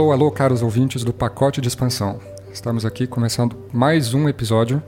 [0.00, 2.18] Alô, alô, caros ouvintes do pacote de expansão.
[2.50, 4.82] Estamos aqui começando mais um episódio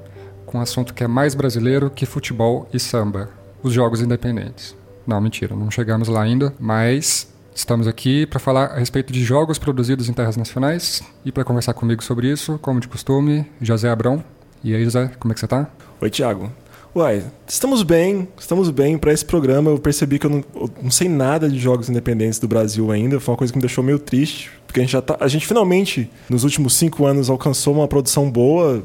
[0.47, 3.29] com um assunto que é mais brasileiro que futebol e samba:
[3.63, 4.75] os jogos independentes.
[5.07, 9.59] Não, mentira, não chegamos lá ainda, mas estamos aqui para falar a respeito de jogos
[9.59, 14.25] produzidos em terras nacionais e para conversar comigo sobre isso, como de costume, José Abrão.
[14.65, 15.71] E aí, José, como é que você tá?
[16.01, 16.51] Oi, Thiago.
[16.95, 18.99] Uai, estamos bem, estamos bem.
[18.99, 22.39] Para esse programa eu percebi que eu não, eu não, sei nada de jogos independentes
[22.39, 23.19] do Brasil ainda.
[23.19, 25.47] Foi uma coisa que me deixou meio triste, porque a gente já tá, a gente
[25.47, 28.83] finalmente nos últimos cinco anos alcançou uma produção boa.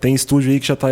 [0.00, 0.88] Tem estúdio aí que já está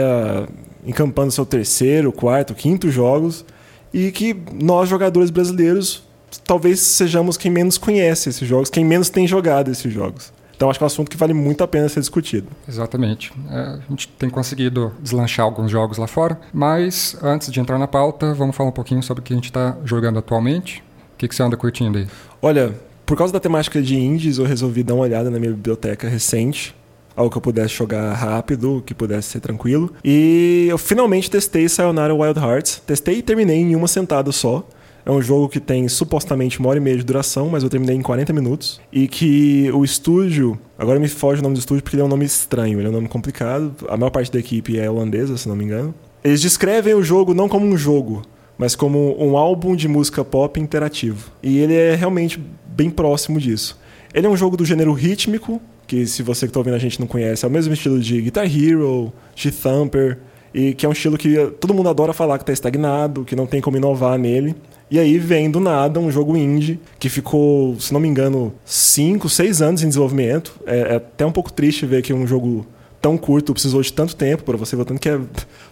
[0.85, 3.47] encampando seu terceiro, quarto, quinto jogos
[3.95, 6.03] e que nós jogadores brasileiros
[6.45, 10.31] talvez sejamos quem menos conhece esses jogos, quem menos tem jogado esses jogos.
[10.55, 12.49] Então acho que é um assunto que vale muito a pena ser discutido.
[12.69, 13.33] Exatamente.
[13.51, 17.89] É, a gente tem conseguido deslanchar alguns jogos lá fora, mas antes de entrar na
[17.89, 20.83] pauta, vamos falar um pouquinho sobre o que a gente está jogando atualmente.
[21.15, 22.07] O que, que você anda curtindo aí?
[22.43, 22.75] Olha,
[23.07, 26.75] por causa da temática de indies, eu resolvi dar uma olhada na minha biblioteca recente.
[27.15, 29.91] Algo que eu pudesse jogar rápido, que pudesse ser tranquilo.
[30.05, 32.83] E eu finalmente testei Sayonara Wild Hearts.
[32.85, 34.69] Testei e terminei em uma sentada só.
[35.07, 37.95] É um jogo que tem supostamente uma hora e meia de duração, mas eu terminei
[37.95, 38.81] em 40 minutos.
[38.93, 40.59] E que o estúdio.
[40.77, 42.91] Agora me foge o nome do estúdio porque ele é um nome estranho, ele é
[42.91, 43.73] um nome complicado.
[43.89, 45.95] A maior parte da equipe é holandesa, se não me engano.
[46.25, 48.23] Eles descrevem o jogo não como um jogo,
[48.59, 51.31] mas como um álbum de música pop interativo.
[51.43, 53.79] E ele é realmente bem próximo disso.
[54.15, 56.99] Ele é um jogo do gênero rítmico, que se você que está ouvindo a gente
[56.99, 60.19] não conhece, é o mesmo estilo de Guitar Hero, de Thumper,
[60.55, 63.47] e que é um estilo que todo mundo adora falar que está estagnado, que não
[63.47, 64.55] tem como inovar nele.
[64.91, 69.29] E aí vem do nada um jogo indie que ficou, se não me engano, 5,
[69.29, 70.59] 6 anos em desenvolvimento.
[70.65, 72.67] É, é, até um pouco triste ver que um jogo
[73.07, 75.21] tão curto precisou de tanto tempo para você ver tanto que, é,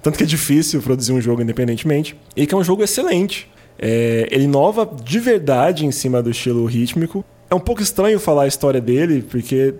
[0.00, 2.16] tanto que é difícil produzir um jogo independentemente.
[2.36, 3.50] E que é um jogo excelente.
[3.76, 7.24] É, ele inova de verdade em cima do estilo rítmico.
[7.50, 9.74] É um pouco estranho falar a história dele, porque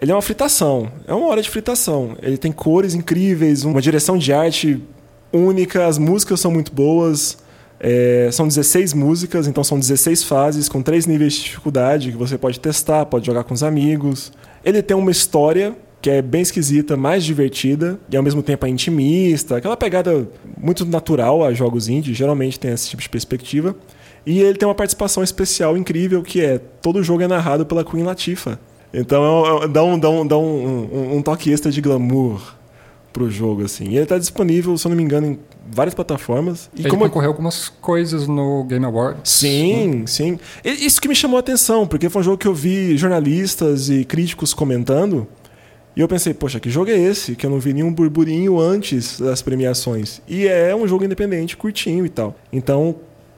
[0.00, 0.88] ele é uma fritação.
[1.04, 2.16] É uma hora de fritação.
[2.22, 4.80] Ele tem cores incríveis, uma direção de arte
[5.32, 7.38] única, as músicas são muito boas.
[7.80, 12.38] É, são 16 músicas, então são 16 fases com três níveis de dificuldade que você
[12.38, 14.32] pode testar, pode jogar com os amigos.
[14.64, 15.74] Ele tem uma história
[16.08, 20.26] que é bem esquisita, mais divertida e ao mesmo tempo é intimista, aquela pegada
[20.56, 23.76] muito natural a jogos indie, geralmente tem esse tipo de perspectiva.
[24.24, 27.84] E ele tem uma participação especial incrível que é todo o jogo é narrado pela
[27.84, 28.58] Queen Latifah.
[28.90, 32.40] Então é, é, dá, um, dá, um, dá um, um, um toque extra de glamour
[33.12, 33.90] pro jogo, assim.
[33.90, 35.38] E ele tá disponível, se eu não me engano, em
[35.70, 36.70] várias plataformas.
[36.74, 39.30] E ele como concorreu algumas coisas no Game Awards.
[39.30, 40.38] Sim, sim.
[40.64, 44.06] Isso que me chamou a atenção, porque foi um jogo que eu vi jornalistas e
[44.06, 45.26] críticos comentando.
[45.98, 47.34] E eu pensei, poxa, que jogo é esse?
[47.34, 50.22] Que eu não vi nenhum burburinho antes das premiações.
[50.28, 52.36] E é um jogo independente, curtinho e tal.
[52.52, 52.94] Então,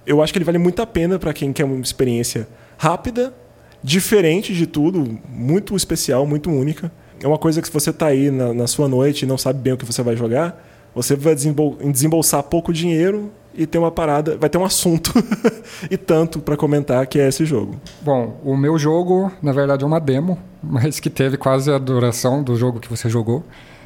[0.06, 3.34] eu acho que ele vale muito a pena para quem quer uma experiência rápida,
[3.82, 8.30] diferente de tudo, muito especial, muito única é uma coisa que se você está aí
[8.30, 11.34] na, na, sua noite e não sabe bem o que você vai jogar, você vai
[11.34, 15.12] desembol desembolsar pouco dinheiro e ter uma parada, vai ter um assunto
[15.90, 17.76] e tanto para comentar que é esse jogo.
[18.02, 22.42] Bom, o meu jogo, na verdade, é uma demo, mas que teve quase a duração
[22.42, 23.44] do jogo que você jogou.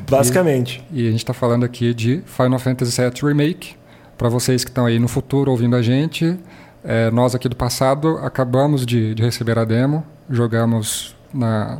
[0.08, 0.84] Basicamente.
[0.92, 3.76] E, e a gente está falando aqui de Final Fantasy VII Remake.
[4.18, 6.38] Para vocês que estão aí no futuro ouvindo a gente,
[6.84, 11.78] é, nós aqui do passado acabamos de, de receber a demo, jogamos na,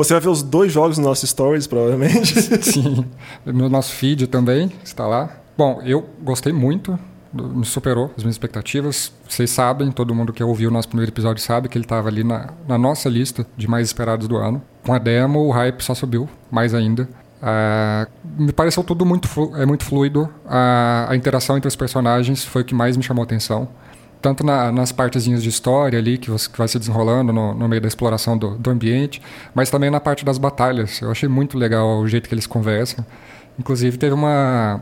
[0.00, 2.40] você vai ver os dois jogos no nosso Stories, provavelmente.
[2.64, 3.04] Sim.
[3.44, 5.28] No nosso feed também, está lá.
[5.58, 6.98] Bom, eu gostei muito,
[7.32, 9.12] me superou as minhas expectativas.
[9.28, 12.24] Vocês sabem, todo mundo que ouviu o nosso primeiro episódio sabe que ele estava ali
[12.24, 14.62] na, na, nossa lista de mais esperados do ano.
[14.84, 17.08] Com a demo, o hype só subiu, mais ainda.
[17.40, 18.10] Uh,
[18.42, 20.28] me pareceu tudo muito, é muito fluido.
[20.46, 23.68] A interação entre os personagens foi o que mais me chamou a atenção
[24.20, 27.68] tanto na, nas partezinhas de história ali, que, você, que vai se desenrolando no, no
[27.68, 29.20] meio da exploração do, do, ambiente,
[29.54, 31.00] mas também na parte das batalhas.
[31.00, 33.04] Eu achei muito legal o jeito que eles conversam.
[33.58, 34.80] Inclusive, teve uma,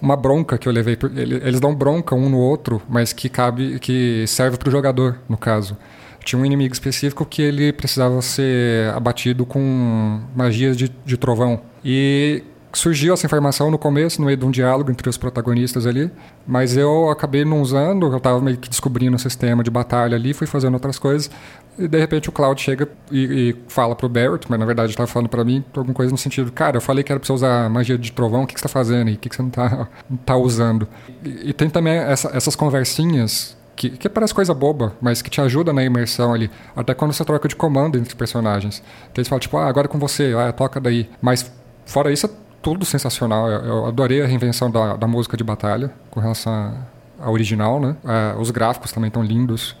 [0.00, 0.96] uma bronca que eu levei.
[1.16, 5.36] Eles dão bronca um no outro, mas que cabe que serve para o jogador, no
[5.36, 5.76] caso.
[6.24, 11.60] Tinha um inimigo específico que ele precisava ser abatido com magias de, de trovão.
[11.84, 12.42] E
[12.72, 16.10] surgiu essa informação no começo, no meio de um diálogo entre os protagonistas ali,
[16.46, 20.34] mas eu acabei não usando, eu estava meio que descobrindo o sistema de batalha ali,
[20.34, 21.30] fui fazendo outras coisas,
[21.78, 25.06] e de repente o Cloud chega e, e fala pro Barrett, mas na verdade estava
[25.06, 27.70] falando para mim alguma coisa no sentido, cara, eu falei que era para você usar
[27.70, 29.48] magia de trovão, o que, que você está fazendo e o que, que você não
[29.50, 29.88] está
[30.26, 30.86] tá usando?
[31.24, 35.40] E, e, tem também essa, essas conversinhas que, que, parece coisa boba, mas que te
[35.40, 36.50] ajuda na imersão ali.
[36.74, 38.82] Até quando você troca de comando entre personagens.
[39.14, 41.08] Que eles falam, tipo, ah, agora é com você, ah, toca daí.
[41.22, 41.48] Mas
[41.86, 42.28] fora isso,
[42.62, 43.48] tudo sensacional.
[43.48, 46.74] Eu, adorei a reinvenção da, da, música de batalha com relação
[47.20, 47.96] à original, né?
[48.04, 49.76] É, os gráficos também estão lindos.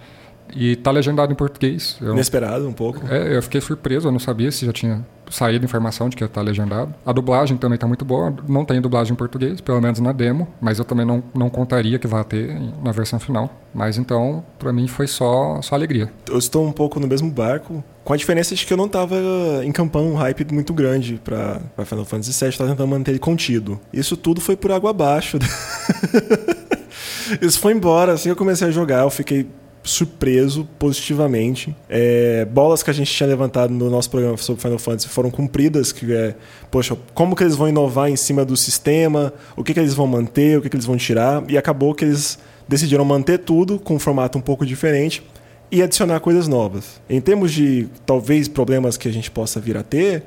[0.54, 1.96] E tá legendado em português.
[2.00, 3.06] Eu, Inesperado um pouco.
[3.08, 6.26] É, eu fiquei surpreso, eu não sabia se já tinha saído informação de que ia
[6.26, 6.94] estar tá legendado.
[7.04, 10.48] A dublagem também está muito boa, não tem dublagem em português, pelo menos na demo,
[10.60, 13.50] mas eu também não, não contaria que vai ter na versão final.
[13.74, 16.10] Mas então, para mim foi só, só alegria.
[16.28, 19.16] Eu estou um pouco no mesmo barco, com a diferença de que eu não estava
[19.64, 23.78] encampando um hype muito grande para Final Fantasy VII, estava tentando manter ele contido.
[23.92, 25.38] Isso tudo foi por água abaixo.
[27.42, 29.46] Isso foi embora, assim eu comecei a jogar, eu fiquei
[29.88, 31.74] surpreso positivamente.
[31.88, 35.92] É, bolas que a gente tinha levantado no nosso programa sobre Final Fantasy foram cumpridas,
[35.92, 36.34] que é,
[36.70, 40.06] poxa, como que eles vão inovar em cima do sistema, o que, que eles vão
[40.06, 42.38] manter, o que, que eles vão tirar, e acabou que eles
[42.68, 45.22] decidiram manter tudo com um formato um pouco diferente
[45.70, 47.00] e adicionar coisas novas.
[47.08, 50.22] Em termos de talvez problemas que a gente possa vir a ter,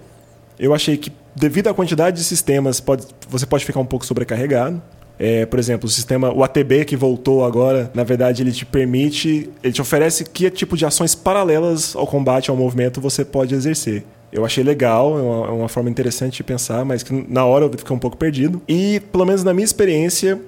[0.59, 4.81] eu achei que devido à quantidade de sistemas, pode, você pode ficar um pouco sobrecarregado.
[5.23, 9.51] É, por exemplo, o sistema, o ATB que voltou agora, na verdade, ele te permite,
[9.61, 14.03] ele te oferece que tipo de ações paralelas ao combate, ao movimento, você pode exercer.
[14.33, 17.65] Eu achei legal, é uma, é uma, forma interessante de pensar, mas que na hora
[17.65, 18.63] eu fiquei um pouco perdido.
[18.67, 20.41] E, pelo menos na minha experiência,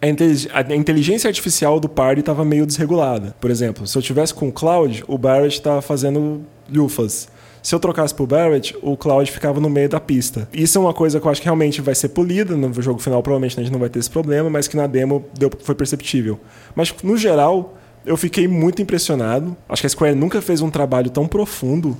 [0.51, 3.35] a, inteligência artificial do party estava meio desregulada.
[3.39, 7.27] Por exemplo, se eu tivesse com o Cloud, o Barrett estava fazendo lufas.
[7.63, 10.49] Se eu trocasse pro Barrett, o Cloud ficava no meio da pista.
[10.51, 12.57] Isso é uma coisa que eu acho que realmente vai ser polida.
[12.57, 15.25] No jogo final, provavelmente a gente não vai ter esse problema, mas que na demo
[15.39, 16.37] deu, foi perceptível.
[16.75, 19.55] Mas, no geral, eu fiquei muito impressionado.
[19.69, 21.97] Acho que a Square nunca fez um trabalho tão profundo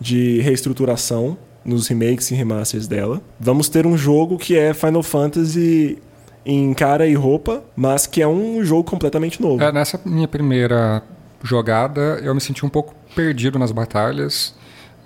[0.00, 3.20] de reestruturação nos remakes e remasters dela.
[3.38, 5.98] Vamos ter um jogo que é Final Fantasy
[6.44, 9.62] em cara e roupa, mas que é um jogo completamente novo.
[9.62, 11.02] É, nessa minha primeira
[11.42, 14.54] jogada, eu me senti um pouco perdido nas batalhas.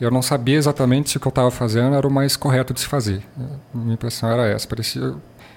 [0.00, 2.80] Eu não sabia exatamente se o que eu estava fazendo era o mais correto de
[2.80, 3.22] se fazer.
[3.72, 4.66] Minha impressão era essa.
[4.68, 5.14] Parecia.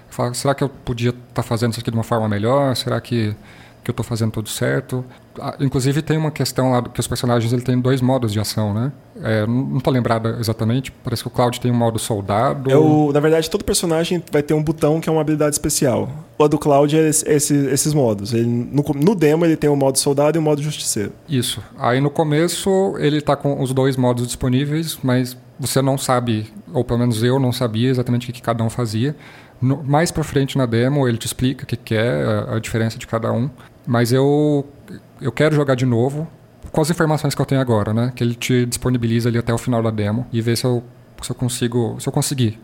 [0.10, 2.76] Falava, será que eu podia estar tá fazendo isso aqui de uma forma melhor?
[2.76, 3.36] Será que,
[3.84, 5.06] que eu estou fazendo tudo certo?
[5.40, 8.74] Ah, inclusive tem uma questão lá que os personagens ele tem dois modos de ação,
[8.74, 8.92] né?
[9.22, 10.92] É, não estou lembrado exatamente.
[10.92, 12.70] Parece que o Cloud tem um modo soldado.
[12.70, 16.10] É o, na verdade, todo personagem vai ter um botão que é uma habilidade especial.
[16.38, 18.34] O do Cloud é esse, esses modos.
[18.34, 21.12] Ele, no, no, demo ele tem o modo soldado e o modo justiceiro.
[21.28, 21.62] Isso.
[21.78, 26.84] Aí no começo ele está com os dois modos disponíveis, mas você não sabe, ou
[26.84, 29.16] pelo menos eu não sabia exatamente o que cada um fazia.
[29.62, 32.60] No, mais para frente na demo ele te explica o que, que é a, a
[32.60, 33.50] diferença de cada um.
[33.86, 34.66] Mas eu
[35.22, 36.28] eu quero jogar de novo
[36.72, 38.12] com as informações que eu tenho agora, né?
[38.16, 40.84] Que ele te disponibiliza ali até o final da demo e ver se eu,
[41.22, 42.60] se eu consigo, se eu conseguir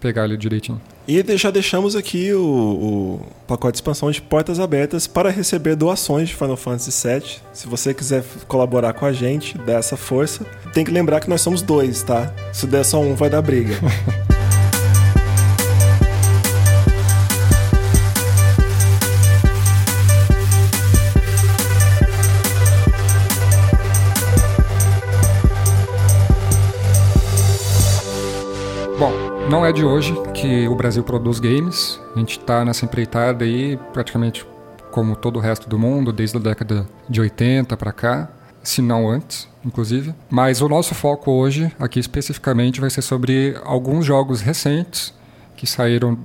[0.00, 0.80] pegar ele direitinho.
[1.06, 6.28] E já deixamos aqui o, o, pacote de expansão de portas abertas para receber doações
[6.28, 7.36] de Final Fantasy VII.
[7.52, 10.44] Se você quiser colaborar com a gente, dessa essa força.
[10.72, 12.32] Tem que lembrar que nós somos dois, tá?
[12.52, 13.74] Se der só um, vai dar briga.
[29.52, 32.00] Não é de hoje que o Brasil produz games.
[32.16, 34.46] A gente está nessa empreitada aí praticamente
[34.90, 38.30] como todo o resto do mundo, desde a década de 80 para cá,
[38.62, 40.14] se não antes, inclusive.
[40.30, 45.12] Mas o nosso foco hoje, aqui especificamente, vai ser sobre alguns jogos recentes
[45.54, 46.16] que saíram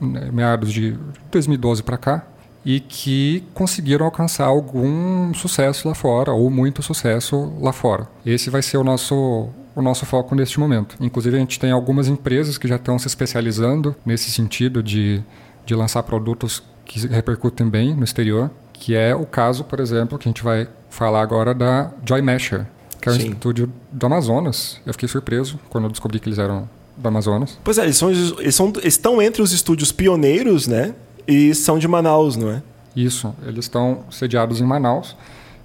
[0.00, 0.96] né, meados de
[1.30, 2.24] 2012 para cá
[2.64, 8.08] e que conseguiram alcançar algum sucesso lá fora ou muito sucesso lá fora.
[8.24, 10.96] Esse vai ser o nosso o nosso foco neste momento.
[11.00, 15.22] Inclusive, a gente tem algumas empresas que já estão se especializando nesse sentido de,
[15.64, 20.28] de lançar produtos que repercutem bem no exterior, que é o caso, por exemplo, que
[20.28, 22.66] a gente vai falar agora da Joy Mesher,
[23.00, 23.30] que é um Sim.
[23.30, 24.80] estúdio do Amazonas.
[24.84, 27.58] Eu fiquei surpreso quando eu descobri que eles eram do Amazonas.
[27.64, 30.94] Pois é, eles, são, eles são, estão entre os estúdios pioneiros, né?
[31.26, 32.62] E são de Manaus, não é?
[32.94, 35.16] Isso, eles estão sediados em Manaus.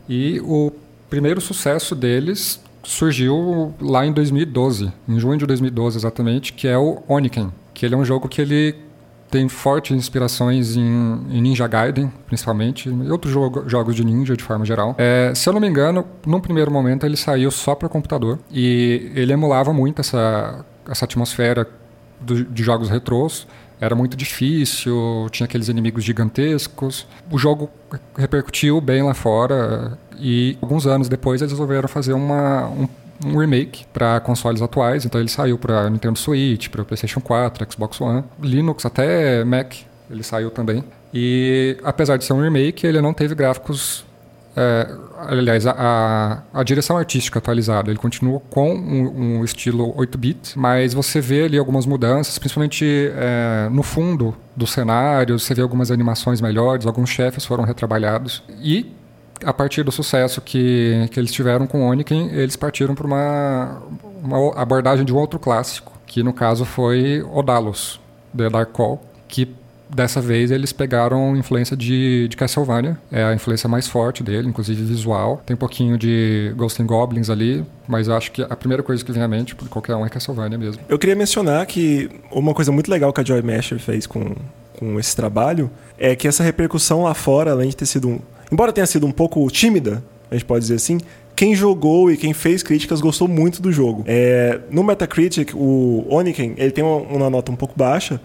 [0.07, 0.71] E o
[1.09, 7.03] primeiro sucesso deles surgiu lá em 2012, em junho de 2012 exatamente, que é o
[7.05, 8.75] Oniken, que ele é um jogo que ele
[9.29, 14.43] tem fortes inspirações em, em Ninja Gaiden, principalmente, e outros jogo, jogos de ninja de
[14.43, 14.95] forma geral.
[14.97, 19.11] É, se eu não me engano, num primeiro momento ele saiu só para computador e
[19.13, 21.67] ele emulava muito essa, essa atmosfera
[22.21, 23.45] do, de jogos retrôs
[23.79, 27.07] era muito difícil, tinha aqueles inimigos gigantescos.
[27.29, 27.69] O jogo
[28.17, 32.87] repercutiu bem lá fora e alguns anos depois eles resolveram fazer uma, um,
[33.25, 35.05] um remake para consoles atuais.
[35.05, 39.73] Então ele saiu para Nintendo Switch, para PlayStation 4, Xbox One, Linux, até Mac.
[40.09, 40.83] Ele saiu também.
[41.13, 44.05] E apesar de ser um remake, ele não teve gráficos
[44.59, 44.87] é,
[45.27, 51.21] aliás, a, a, direção artística atualizada, ele continua com um, um estilo 8-bit, mas você
[51.21, 52.83] vê ali algumas mudanças, principalmente
[53.15, 58.41] é, no fundo do cenário, você vê algumas animações melhores, alguns chefes foram retrabalhados.
[58.59, 58.91] E
[59.43, 63.81] a partir do sucesso que, que eles tiveram com o Oniken, eles partiram para uma,
[64.23, 67.99] uma abordagem de um outro clássico, que no caso foi Odalos,
[68.35, 69.47] The Dark Call, que
[69.89, 74.83] dessa vez eles pegaram influência de, de Castlevania, é a influência mais forte dele, inclusive
[74.83, 75.41] visual.
[75.45, 79.03] Tem um pouquinho de Ghost and Goblins ali, mas eu acho que a primeira coisa
[79.03, 80.81] que vem à mente por qualquer um é Castlevania mesmo.
[80.89, 84.35] Eu queria mencionar que uma coisa muito legal que a Joy Masher fez com,
[84.77, 88.19] com esse trabalho é que essa repercussão lá fora, além de ter sido um,
[88.51, 90.99] embora tenha sido um pouco tímida, a gente pode dizer assim,
[91.35, 94.03] quem jogou e quem fez críticas gostou muito do jogo.
[94.07, 98.19] É, no Metacritic, o Oniken ele tem uma, uma, nota um pouco baixa,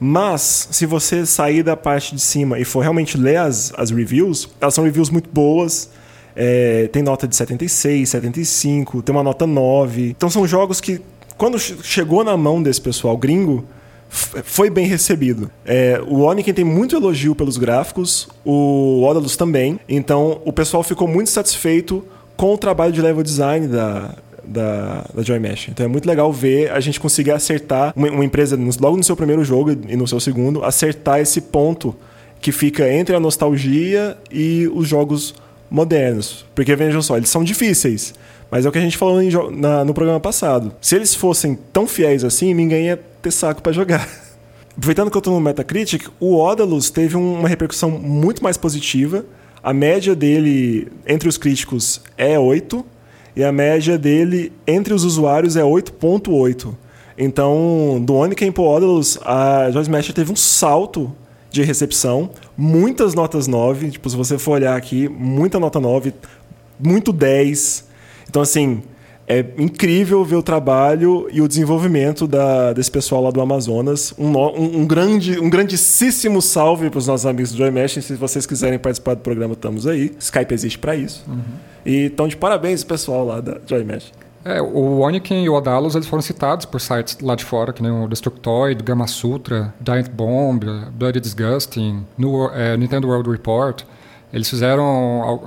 [0.00, 4.48] mas se você sair da parte de cima e for realmente ler as, as reviews,
[4.60, 5.88] elas são reviews muito boas.
[6.34, 10.10] É, tem nota de 76, 75, tem uma nota 9.
[10.10, 11.00] Então são jogos que,
[11.38, 13.64] quando chegou na mão desse pessoal gringo,
[14.08, 15.50] foi bem recebido.
[15.64, 19.78] É, o Oniken tem muito elogio pelos gráficos, o Odalus também.
[19.88, 22.04] Então o pessoal ficou muito satisfeito
[22.36, 25.68] com o trabalho de level design da, da, da Joy Mesh.
[25.68, 29.16] Então é muito legal ver a gente conseguir acertar uma, uma empresa logo no seu
[29.16, 31.94] primeiro jogo e no seu segundo, acertar esse ponto
[32.40, 35.34] que fica entre a nostalgia e os jogos
[35.70, 36.44] modernos.
[36.54, 38.14] Porque vejam só, eles são difíceis.
[38.50, 40.72] Mas é o que a gente falou em, na, no programa passado.
[40.80, 44.08] Se eles fossem tão fiéis assim, ninguém ia ter saco para jogar.
[44.76, 49.24] Aproveitando que eu estou no Metacritic, o Odalus teve uma repercussão muito mais positiva.
[49.62, 52.84] A média dele entre os críticos é 8
[53.34, 56.74] e a média dele entre os usuários é 8.8.
[57.18, 61.12] Então, do Oniken pro Odalus, a Joy Smash teve um salto
[61.50, 66.12] de recepção, muitas notas 9, tipo, se você for olhar aqui, muita nota 9,
[66.78, 67.86] muito 10.
[68.28, 68.82] Então, assim,
[69.28, 74.14] é incrível ver o trabalho e o desenvolvimento da, desse pessoal lá do Amazonas.
[74.16, 78.04] Um, um, um grande, um grandíssimo salve para os nossos amigos do Joy Mesh.
[78.04, 80.14] Se vocês quiserem participar do programa, estamos aí.
[80.18, 81.24] Skype existe para isso.
[81.26, 81.40] Uhum.
[81.84, 84.12] E então, de parabéns pessoal lá da Joy Mesh.
[84.44, 87.82] É, o Oniken e o Odalos eles foram citados por sites lá de fora, que
[87.82, 93.82] nem o Destructoid, Gamma Sutra, Giant Bomb, Bloody Disgusting, no, é, Nintendo World Report.
[94.32, 94.84] Eles fizeram.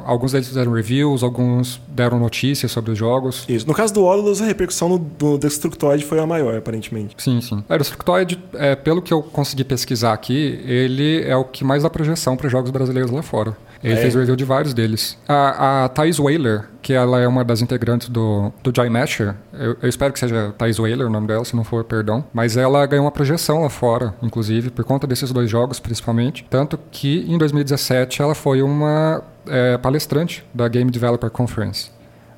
[0.06, 3.46] Alguns deles fizeram reviews, alguns deram notícias sobre os jogos.
[3.48, 3.68] Isso.
[3.68, 7.16] No caso do Odalus, a repercussão do Destructoid foi a maior, aparentemente.
[7.18, 7.64] Sim, sim.
[7.68, 11.84] É, o Destructoid, é, pelo que eu consegui pesquisar aqui, ele é o que mais
[11.84, 13.56] dá projeção para jogos brasileiros lá fora.
[13.84, 13.98] Ele é.
[13.98, 15.18] fez review de vários deles.
[15.28, 19.78] A, a Thais Whaler, que ela é uma das integrantes do, do Joy Masher, eu,
[19.82, 22.24] eu, espero que seja Thais Whaler o nome dela, se não for, perdão.
[22.34, 26.46] Mas ela ganhou uma projeção lá fora, inclusive, por conta desses dois jogos, principalmente.
[26.50, 31.90] Tanto que em 2017 ela foi uma é, palestrante da Game Developer Conference,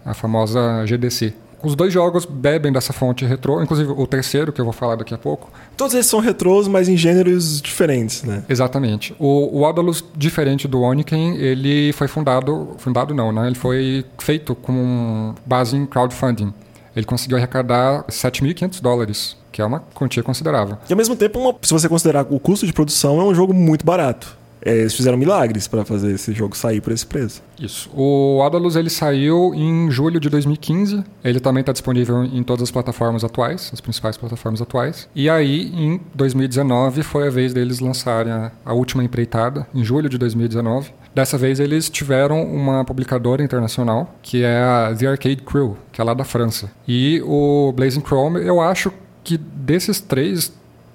[0.06, 1.34] a famosa GDC.
[1.64, 5.14] Os dois jogos bebem dessa fonte retrô, inclusive o terceiro, que eu vou falar daqui
[5.14, 5.52] a pouco.
[5.78, 8.44] Todos eles são retrôs, mas em gêneros diferentes, né?
[8.50, 9.16] Exatamente.
[9.20, 12.76] O, o diferente do Oniken, ele foi fundado...
[12.78, 13.48] Fundado não, né?
[13.48, 16.54] Ele foi feito com base em crowdfunding.
[16.96, 20.78] Ele conseguiu arrecadar 7.500 dólares, que é uma quantia considerável.
[20.90, 23.54] E ao mesmo tempo, uma, se você considerar o custo de produção, é um jogo
[23.54, 27.42] muito barato é, eles fizeram milagres para fazer esse jogo sair por esse preço.
[27.60, 27.90] Isso.
[27.94, 31.04] O Adalus ele saiu em julho de 2015.
[31.24, 35.08] Ele também está disponível em todas as plataformas atuais, as principais plataformas atuais.
[35.16, 40.10] E aí, em 2019, foi a vez deles lançarem a, a última empreitada, em julho
[40.10, 40.92] de 2019.
[41.14, 46.04] Dessa vez eles tiveram uma publicadora internacional, que é a The Arcade Crew, que é
[46.04, 46.72] lá da França.
[46.88, 48.92] E o Blazing Chrome, eu acho
[49.24, 50.52] que desses três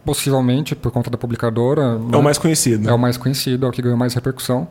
[0.07, 1.83] possivelmente por conta da publicadora.
[1.83, 2.17] É né?
[2.17, 2.89] o mais conhecido.
[2.89, 4.69] É o mais conhecido, é o que ganhou mais repercussão.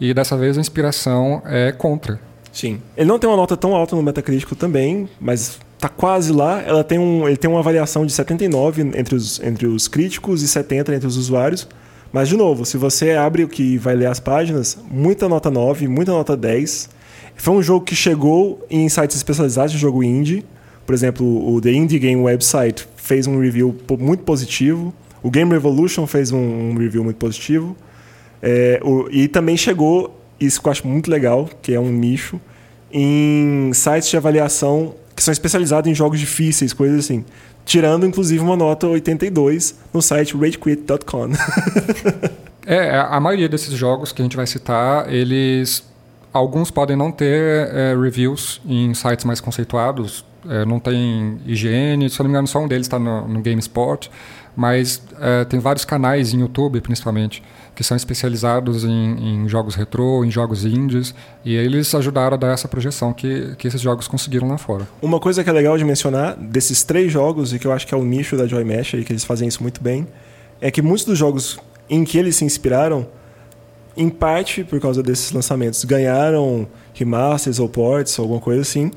[0.00, 2.18] E dessa vez a inspiração é contra.
[2.50, 2.80] Sim.
[2.96, 6.62] Ele não tem uma nota tão alta no Metacritic também, mas tá quase lá.
[6.62, 10.48] Ela tem um, ele tem uma avaliação de 79 entre os, entre os críticos e
[10.48, 11.68] 70 entre os usuários.
[12.12, 15.86] Mas, de novo, se você abre o que vai ler as páginas, muita nota 9,
[15.86, 16.88] muita nota 10.
[17.36, 20.44] Foi um jogo que chegou em sites especializados de jogo indie.
[20.84, 24.94] Por exemplo, o The Indie Game Website fez um review muito positivo.
[25.22, 27.76] O Game Revolution fez um, review muito positivo.
[28.42, 32.40] É, o, e também chegou, isso que eu acho muito legal, que é um nicho,
[32.92, 37.24] em sites de avaliação que são especializados em jogos difíceis, coisas assim.
[37.64, 41.30] Tirando, inclusive, uma nota 82 no site ragequit.com.
[42.64, 45.88] é, a maioria desses jogos que a gente vai citar, eles...
[46.32, 52.20] Alguns podem não ter é, reviews em sites mais conceituados, é, não tem higiene, se
[52.20, 53.42] eu não me engano, só um deles está no, no
[54.56, 57.42] mas é, tem vários canais em YouTube, principalmente,
[57.74, 62.52] que são especializados em, em, jogos retrô, em jogos indies, e eles ajudaram a dar
[62.52, 64.86] essa projeção que, que esses jogos conseguiram lá fora.
[65.00, 67.94] Uma coisa que é legal de mencionar desses três jogos, e que eu acho que
[67.94, 70.06] é o nicho da Joy Mesh, e que eles fazem isso muito bem,
[70.60, 73.06] é que muitos dos jogos em que eles se inspiraram
[73.96, 78.90] em parte por causa desses lançamentos, ganharam remasters ou ports, ou alguma coisa assim.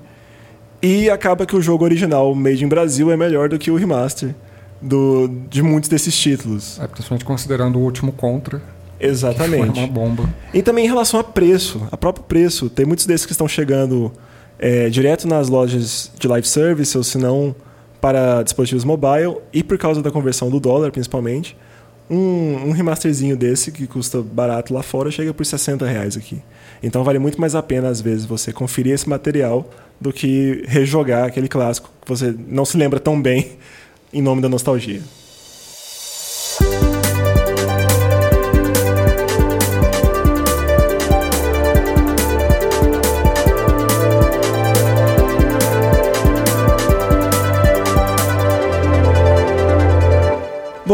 [0.84, 4.36] E acaba que o jogo original, made in Brasil, é melhor do que o remaster
[4.82, 6.78] do, de muitos desses títulos.
[6.78, 8.62] É, principalmente considerando o último Contra.
[9.00, 9.74] Exatamente.
[9.74, 10.30] Foi uma bomba.
[10.54, 12.70] E também em relação a preço, a próprio preço.
[12.70, 14.12] Tem muitos desses que estão chegando
[14.60, 17.56] é, direto nas lojas de live service, ou se não
[18.02, 21.56] para dispositivos mobile, e por causa da conversão do dólar, principalmente,
[22.10, 26.42] um, um remasterzinho desse, que custa barato lá fora, chega por 60 reais aqui.
[26.84, 29.70] Então vale muito mais a pena, às vezes, você conferir esse material
[30.02, 33.54] do que rejogar aquele clássico que você não se lembra tão bem
[34.12, 35.02] em nome da nostalgia.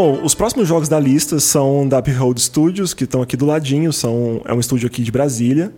[0.02, 3.92] Bom, os próximos jogos da lista são da Uphold Studios, que estão aqui do ladinho,
[3.92, 5.74] são, é um estúdio aqui de Brasília.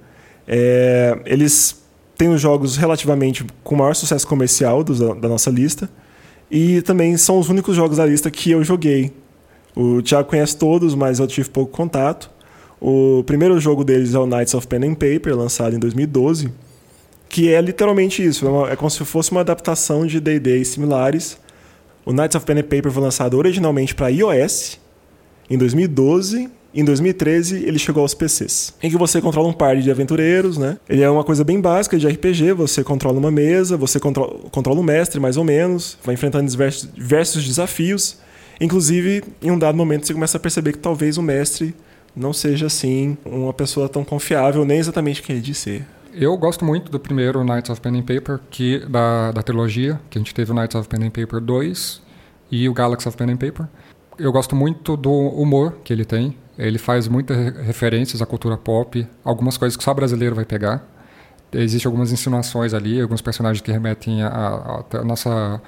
[0.48, 1.82] É, eles
[2.16, 5.90] têm os jogos relativamente com maior sucesso comercial da nossa lista.
[6.52, 9.12] E também são os únicos jogos da lista que eu joguei.
[9.76, 12.30] O Thiago conhece todos, mas eu tive pouco contato.
[12.80, 16.52] O primeiro jogo deles é o Knights of Pen and Paper, lançado em 2012,
[17.28, 21.40] que é literalmente isso, é, é como se fosse uma adaptação de D&D similares,
[22.06, 24.80] o Knights of Pen and Paper foi lançado originalmente para iOS
[25.50, 26.50] em 2012.
[26.74, 28.74] Em 2013, ele chegou aos PCs.
[28.82, 30.78] Em que você controla um par de aventureiros, né?
[30.88, 32.54] Ele é uma coisa bem básica de RPG.
[32.54, 35.98] Você controla uma mesa, você controla, controla o mestre, mais ou menos.
[36.02, 38.18] Vai enfrentando diversos, diversos desafios.
[38.62, 41.76] Inclusive, em um dado momento, você começa a perceber que talvez o mestre
[42.16, 45.86] não seja assim uma pessoa tão confiável, nem exatamente quem ele diz ser.
[46.14, 50.18] Eu gosto muito do primeiro Knights of Pen and Paper, que, da, da trilogia, que
[50.18, 52.02] a gente teve o Knights of Pen and Paper 2
[52.52, 53.66] e o Galaxy of Pen and Paper.
[54.18, 56.36] Eu gosto muito do humor que ele tem.
[56.58, 60.86] Ele faz muitas referências à cultura pop, algumas coisas que só brasileiro vai pegar.
[61.54, 65.62] Existem algumas insinuações ali, alguns personagens que remetem a nossa,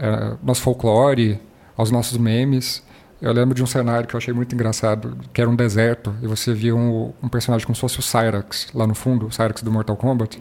[0.00, 1.40] a, nosso folclore,
[1.76, 2.82] aos nossos memes.
[3.20, 6.26] Eu lembro de um cenário que eu achei muito engraçado, que era um deserto, e
[6.26, 9.62] você via um, um personagem como se fosse o Cyrax, lá no fundo, o Cyrax
[9.62, 10.40] do Mortal Kombat,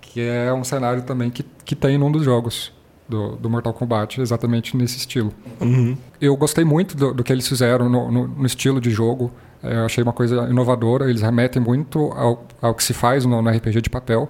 [0.00, 2.72] que é um cenário também que, que tem num dos jogos
[3.08, 5.32] do, do Mortal Kombat, exatamente nesse estilo.
[5.60, 5.96] Uhum.
[6.20, 9.74] Eu gostei muito do, do que eles fizeram no, no, no estilo de jogo, é,
[9.74, 13.50] eu achei uma coisa inovadora, eles remetem muito ao, ao que se faz no, no
[13.50, 14.28] RPG de papel.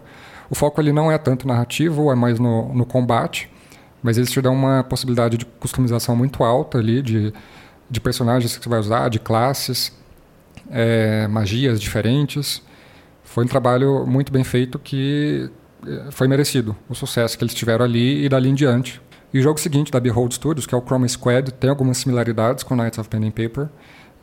[0.49, 3.49] O foco ali não é tanto narrativo, é mais no, no combate,
[4.03, 7.33] mas eles te dão uma possibilidade de customização muito alta ali, de
[7.91, 9.93] de personagens que você vai usar, de classes,
[10.71, 12.63] é, magias diferentes.
[13.25, 15.51] Foi um trabalho muito bem feito que
[15.87, 19.01] é, foi merecido o sucesso que eles tiveram ali e dali em diante.
[19.33, 22.65] E o jogo seguinte da Behold Studios, que é o Chroma Squad, tem algumas similaridades
[22.65, 23.69] com Knights of Pen and Paper.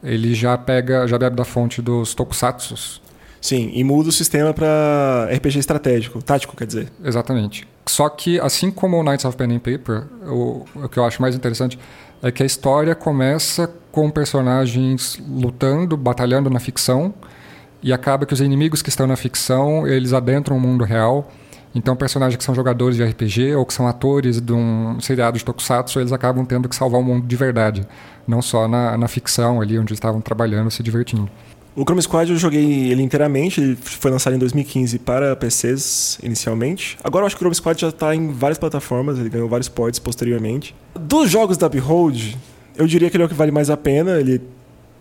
[0.03, 3.01] Ele já pega, já bebe da fonte dos tokusatsu.
[3.39, 6.91] Sim, e muda o sistema para RPG estratégico, tático, quer dizer.
[7.03, 7.67] Exatamente.
[7.85, 11.21] Só que, assim como o Knights of Pen and Paper, o, o que eu acho
[11.21, 11.79] mais interessante
[12.21, 17.13] é que a história começa com personagens lutando, batalhando na ficção,
[17.81, 21.31] e acaba que os inimigos que estão na ficção, eles adentram o mundo real.
[21.75, 25.45] Então, personagens que são jogadores de RPG ou que são atores de um seriado de
[25.45, 27.87] tokusatsu, eles acabam tendo que salvar o mundo de verdade,
[28.27, 31.29] não só na, na ficção ali onde estavam trabalhando, se divertindo.
[31.77, 36.97] O Chrome Squad eu joguei ele inteiramente, ele foi lançado em 2015 para PCs inicialmente.
[37.03, 39.69] Agora eu acho que o Chrome Squad já está em várias plataformas, ele ganhou vários
[39.69, 40.73] ports posteriormente.
[40.99, 42.33] Dos jogos da Behold,
[42.75, 44.41] eu diria que ele é o que vale mais a pena, ele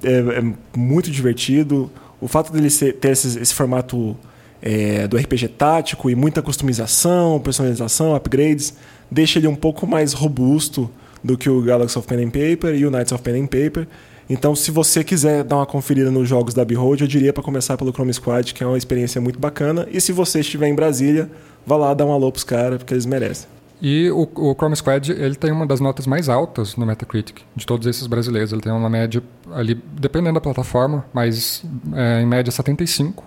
[0.04, 1.90] é, é muito divertido.
[2.20, 4.14] O fato dele ser, ter esse, esse formato
[4.60, 8.74] é, do RPG tático e muita customização, personalização, upgrades,
[9.10, 10.90] deixa ele um pouco mais robusto
[11.24, 13.88] do que o Galaxy of Pen and Paper e o Knights of Pen and Paper.
[14.28, 17.76] Então, se você quiser dar uma conferida nos jogos da Behold, eu diria para começar
[17.76, 19.86] pelo Chrome Squad, que é uma experiência muito bacana.
[19.90, 21.30] E se você estiver em Brasília,
[21.64, 23.48] vá lá dar um alô pros caras, porque eles merecem.
[23.80, 27.66] E o, o, Chrome Squad ele tem uma das notas mais altas no Metacritic de
[27.66, 28.52] todos esses brasileiros.
[28.52, 31.62] Ele tem uma média ali, dependendo da plataforma, mas
[31.94, 33.22] é, em média 75.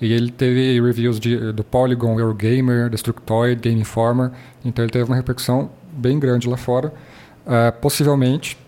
[0.00, 4.32] E ele teve reviews de, do Polygon, Eurogamer, Destructoid, Game Informer.
[4.64, 6.92] Então ele teve uma repercussão bem grande lá fora.
[7.46, 8.58] Uh, possivelmente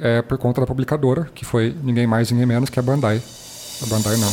[0.00, 3.20] é por conta da publicadora, que foi ninguém mais, ninguém menos que a Bandai.
[3.82, 4.30] A Bandai não.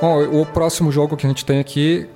[0.00, 2.08] Bom, o próximo jogo que a gente tem aqui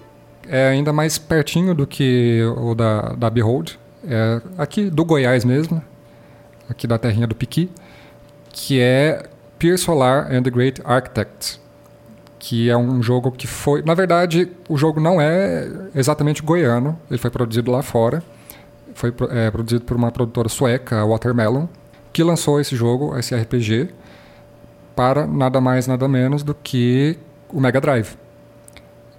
[0.48, 3.72] é ainda mais pertinho do que o da, da Behold.
[4.08, 5.82] É aqui do Goiás mesmo,
[6.68, 7.68] aqui da terrinha do Piqui
[8.56, 9.22] que é
[9.58, 11.60] Pier Solar and the Great Architects,
[12.38, 13.82] que é um jogo que foi.
[13.82, 18.22] Na verdade, o jogo não é exatamente goiano, ele foi produzido lá fora.
[18.94, 21.66] Foi é, produzido por uma produtora sueca, Watermelon,
[22.14, 23.90] que lançou esse jogo, esse RPG,
[24.96, 27.18] para nada mais, nada menos do que
[27.50, 28.16] o Mega Drive.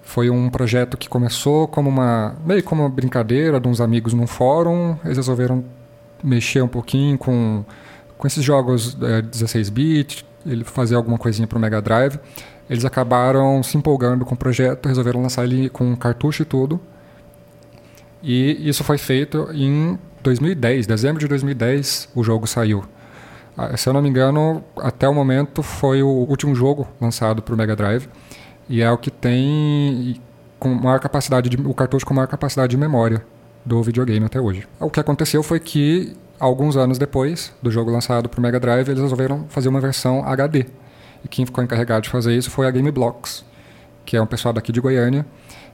[0.01, 4.25] Foi um projeto que começou como uma meio como uma brincadeira de uns amigos num
[4.25, 4.97] fórum.
[5.05, 5.63] Eles resolveram
[6.23, 7.63] mexer um pouquinho com,
[8.17, 12.19] com esses jogos é, 16-bit, ele fazer alguma coisinha para o Mega Drive.
[12.69, 16.79] Eles acabaram se empolgando com o projeto, resolveram lançar ele com cartucho e tudo.
[18.21, 22.83] E isso foi feito em 2010, dezembro de 2010, o jogo saiu.
[23.57, 27.53] Ah, se eu não me engano, até o momento foi o último jogo lançado para
[27.53, 28.07] o Mega Drive
[28.69, 30.21] e é o que tem
[30.59, 33.25] com maior capacidade de, o cartucho com maior capacidade de memória
[33.65, 34.67] do videogame até hoje.
[34.79, 38.87] O que aconteceu foi que alguns anos depois do jogo lançado para o Mega Drive,
[38.89, 40.65] eles resolveram fazer uma versão HD.
[41.23, 43.43] E quem ficou encarregado de fazer isso foi a Game Blocks,
[44.05, 45.25] que é um pessoal daqui de Goiânia,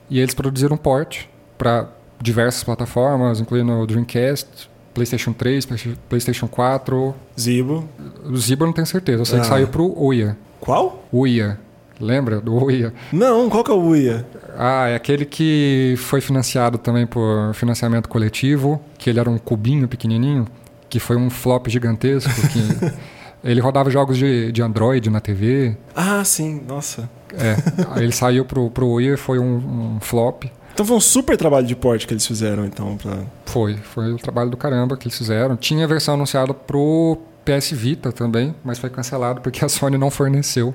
[0.08, 1.88] e eles produziram um port para
[2.20, 5.66] diversas plataformas, incluindo o Dreamcast, PlayStation 3,
[6.08, 7.14] PlayStation 4.
[7.38, 7.88] Zibo.
[8.24, 9.42] O Zibo eu não tenho certeza, eu sei ah.
[9.42, 10.36] que saiu pro Uia.
[10.60, 11.04] Qual?
[11.12, 11.58] Uia.
[12.00, 12.92] Lembra do Uia?
[13.12, 14.26] Não, qual que é o Uia?
[14.56, 19.86] Ah, é aquele que foi financiado também por financiamento coletivo, que ele era um cubinho
[19.86, 20.46] pequenininho,
[20.88, 22.92] que foi um flop gigantesco, que
[23.42, 25.76] ele rodava jogos de, de Android na TV.
[25.94, 27.08] Ah, sim, nossa.
[27.32, 27.56] É,
[28.00, 30.44] ele saiu pro, pro Uia, foi um, um flop.
[30.72, 33.18] Então foi um super trabalho de porte que eles fizeram, então, pra...
[33.46, 35.56] Foi, foi o trabalho do caramba que eles fizeram.
[35.56, 40.10] Tinha a versão anunciada pro PS Vita também, mas foi cancelado porque a Sony não
[40.10, 40.74] forneceu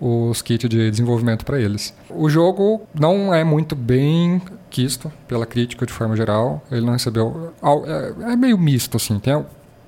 [0.00, 1.94] os kits de desenvolvimento para eles.
[2.08, 6.62] O jogo não é muito bem quisto pela crítica de forma geral.
[6.70, 7.52] Ele não recebeu.
[7.86, 9.18] É, é meio misto, assim.
[9.18, 9.44] Tem,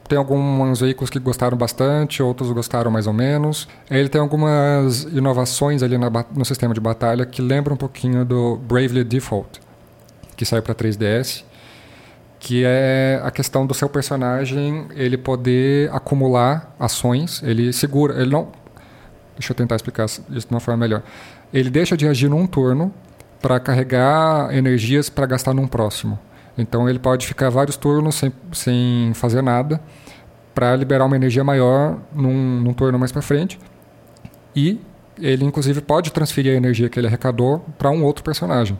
[0.06, 3.66] tem alguns veículos que gostaram bastante, outros gostaram mais ou menos.
[3.90, 9.04] Ele tem algumas inovações ali no sistema de batalha que lembram um pouquinho do Bravely
[9.04, 9.60] Default,
[10.36, 11.44] que saiu para 3DS
[12.44, 18.48] que é a questão do seu personagem ele poder acumular ações ele segura ele não
[19.36, 21.02] Deixa eu tentar explicar isso de uma forma melhor.
[21.52, 22.92] Ele deixa de agir num turno
[23.40, 26.18] para carregar energias para gastar num próximo.
[26.56, 29.80] Então ele pode ficar vários turnos sem, sem fazer nada
[30.54, 33.58] para liberar uma energia maior num, num turno mais para frente.
[34.54, 34.78] E
[35.18, 38.78] ele inclusive pode transferir a energia que ele arrecadou para um outro personagem.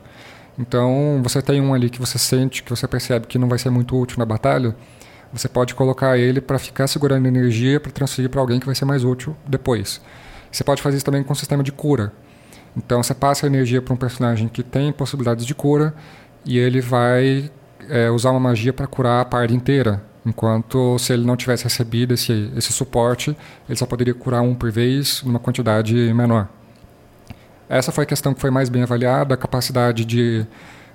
[0.59, 3.71] Então você tem um ali que você sente, que você percebe que não vai ser
[3.71, 4.77] muito útil na batalha,
[5.33, 8.85] você pode colocar ele para ficar segurando energia para transferir para alguém que vai ser
[8.85, 10.01] mais útil depois.
[10.53, 12.13] Você pode fazer isso também com um sistema de cura.
[12.77, 15.95] Então você passa a energia para um personagem que tem possibilidades de cura
[16.45, 17.51] e ele vai
[17.89, 20.03] é, usar uma magia para curar a parte inteira.
[20.25, 23.37] Enquanto se ele não tivesse recebido esse, esse suporte,
[23.69, 26.49] ele só poderia curar um por vez numa quantidade menor.
[27.69, 29.35] Essa foi a questão que foi mais bem avaliada.
[29.35, 30.47] A capacidade de,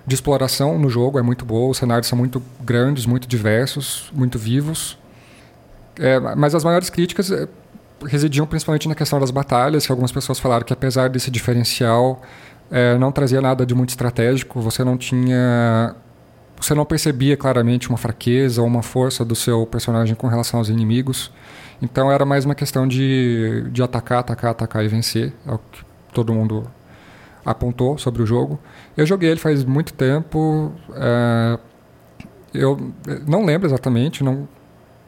[0.06, 4.39] de exploração no jogo é muito boa, os cenários são muito grandes, muito diversos, muito
[4.39, 4.98] vivos.
[6.00, 7.32] É, mas as maiores críticas
[8.06, 12.22] residiam principalmente na questão das batalhas, que algumas pessoas falaram que apesar desse diferencial
[12.70, 15.96] é, não trazia nada de muito estratégico, você não tinha
[16.60, 20.70] você não percebia claramente uma fraqueza ou uma força do seu personagem com relação aos
[20.70, 21.32] inimigos.
[21.82, 25.34] Então era mais uma questão de, de atacar, atacar, atacar e vencer.
[25.46, 26.68] É o que todo mundo
[27.46, 28.60] apontou sobre o jogo.
[28.96, 30.74] Eu joguei ele faz muito tempo.
[30.96, 31.60] É,
[32.54, 32.92] eu
[33.28, 34.48] não lembro exatamente, não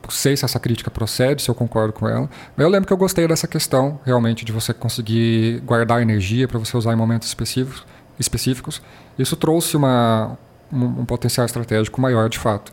[0.10, 2.30] sei se essa crítica procede, se eu concordo com ela.
[2.56, 6.60] Mas eu lembro que eu gostei dessa questão, realmente, de você conseguir guardar energia para
[6.60, 7.86] você usar em momentos específicos.
[8.20, 8.82] específicos.
[9.18, 10.38] Isso trouxe uma,
[10.72, 12.72] um, um potencial estratégico maior, de fato.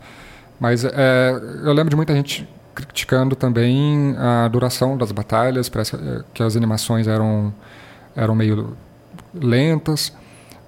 [0.59, 1.33] Mas é,
[1.65, 6.57] eu lembro de muita gente criticando também a duração das batalhas, parece é, que as
[6.57, 7.53] animações eram,
[8.15, 8.77] eram meio
[9.35, 10.13] lentas.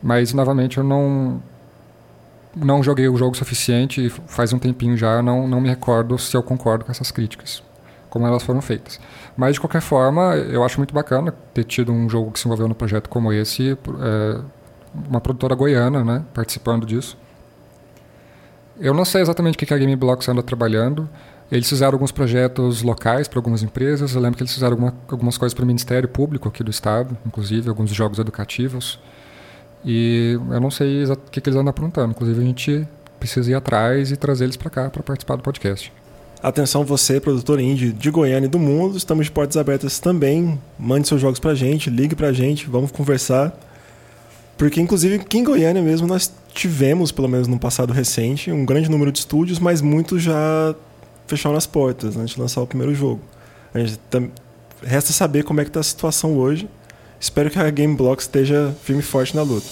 [0.03, 1.43] Mas, novamente, eu não
[2.55, 6.43] não joguei o jogo suficiente, faz um tempinho já, não, não me recordo se eu
[6.43, 7.63] concordo com essas críticas,
[8.11, 9.01] como elas foram feitas.
[9.37, 12.67] Mas, de qualquer forma, eu acho muito bacana ter tido um jogo que se envolveu
[12.67, 14.41] no projeto como esse, é,
[15.09, 17.17] uma produtora goiana né, participando disso.
[18.81, 21.09] Eu não sei exatamente o que a Gameblocks anda trabalhando.
[21.51, 24.15] Eles fizeram alguns projetos locais para algumas empresas.
[24.15, 27.17] Eu lembro que eles fizeram alguma, algumas coisas para o Ministério Público aqui do Estado,
[27.27, 29.01] inclusive alguns jogos educativos.
[29.85, 32.11] E eu não sei o que, que eles andam aprontando.
[32.11, 32.88] Inclusive, a gente
[33.19, 35.93] precisa ir atrás e trazer eles para cá para participar do podcast.
[36.41, 40.59] Atenção você, produtor indie de Goiânia e do mundo, estamos de portas abertas também.
[40.79, 43.59] Mande seus jogos pra gente, ligue pra gente, vamos conversar.
[44.57, 48.88] Porque, inclusive, aqui em Goiânia mesmo, nós tivemos, pelo menos no passado recente, um grande
[48.88, 50.75] número de estúdios, mas muitos já
[51.27, 53.21] fecharam as portas antes de lançar o primeiro jogo.
[53.75, 53.99] Gente
[54.83, 56.69] Resta saber como é que está a situação hoje
[57.21, 59.67] Espero que a Game Block esteja firme e forte na luta.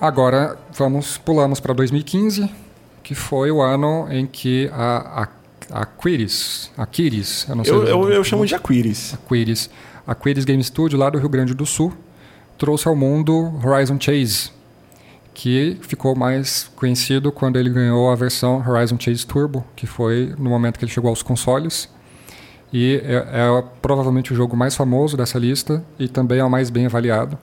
[0.00, 2.50] Agora vamos pulamos para 2015,
[3.02, 5.28] que foi o ano em que a,
[5.72, 7.74] a, a Quiris, a Quiris, eu não sei.
[7.74, 9.14] Eu, eu, eu chamo de Aquiris.
[9.14, 9.68] Aquiris.
[10.06, 11.92] A Quiris Game Studio, lá do Rio Grande do Sul,
[12.58, 14.50] trouxe ao mundo Horizon Chase,
[15.32, 20.50] que ficou mais conhecido quando ele ganhou a versão Horizon Chase Turbo, que foi no
[20.50, 21.88] momento que ele chegou aos consoles.
[22.72, 26.70] E é, é provavelmente o jogo mais famoso dessa lista e também é o mais
[26.70, 27.38] bem avaliado.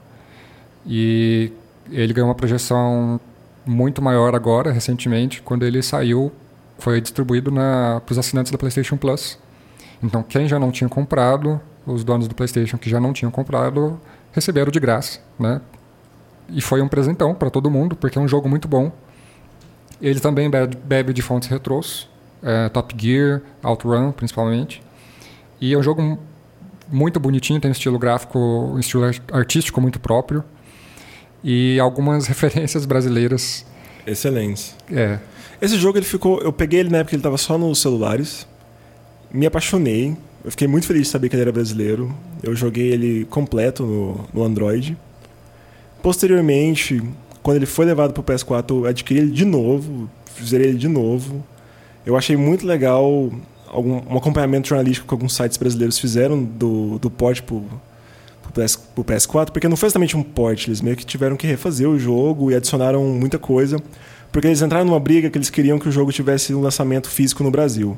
[0.86, 1.52] E
[1.92, 3.20] ele ganhou uma projeção
[3.66, 6.32] muito maior agora, recentemente, quando ele saiu,
[6.80, 9.38] foi distribuído para os assinantes da PlayStation Plus.
[10.02, 14.00] Então, quem já não tinha comprado, os donos do PlayStation que já não tinham comprado,
[14.34, 15.62] receberam de graça, né?
[16.50, 18.92] E foi um presentão para todo mundo, porque é um jogo muito bom.
[20.02, 22.08] Ele também bebe de fontes retrôs,
[22.44, 24.82] é, Top Gear, Outrun, principalmente.
[25.60, 26.20] E é um jogo
[26.90, 30.44] muito bonitinho, tem um estilo gráfico, um estilo artístico muito próprio
[31.44, 33.66] e algumas referências brasileiras.
[34.06, 34.76] Excelentes.
[34.92, 35.20] É.
[35.62, 38.48] Esse jogo ele ficou, eu peguei ele na época que ele estava só nos celulares,
[39.32, 40.16] me apaixonei,
[40.48, 42.16] eu fiquei muito feliz de saber que ele era brasileiro.
[42.42, 44.98] Eu joguei ele completo no, no Android.
[46.02, 47.04] Posteriormente,
[47.44, 50.10] quando ele foi levado para o PS4, eu adquiri ele de novo,
[50.42, 51.46] zerei ele de novo.
[52.06, 53.30] Eu achei muito legal
[53.68, 57.62] algum, um acompanhamento jornalístico que alguns sites brasileiros fizeram do, do port pro,
[58.54, 61.90] PS, pro PS4, porque não foi exatamente um port, eles meio que tiveram que refazer
[61.90, 63.84] o jogo e adicionaram muita coisa,
[64.32, 67.44] porque eles entraram numa briga que eles queriam que o jogo tivesse um lançamento físico
[67.44, 67.98] no Brasil.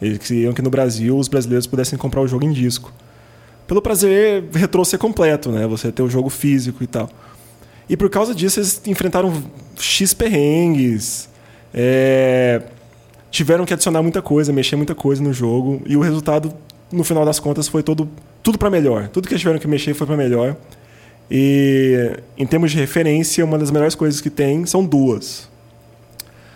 [0.00, 2.92] Eles queriam que no Brasil os brasileiros pudessem comprar o jogo em disco.
[3.66, 5.66] Pelo prazer retrô ser completo, né?
[5.66, 7.08] Você ter o jogo físico e tal.
[7.88, 9.42] E por causa disso eles enfrentaram
[9.76, 11.28] X perrengues,
[11.72, 12.62] é...
[13.30, 16.54] tiveram que adicionar muita coisa, mexer muita coisa no jogo, e o resultado
[16.94, 18.08] no final das contas, foi todo,
[18.42, 19.08] tudo para melhor.
[19.08, 20.56] Tudo que eles tiveram que mexer foi para melhor.
[21.30, 25.48] E em termos de referência, uma das melhores coisas que tem são duas.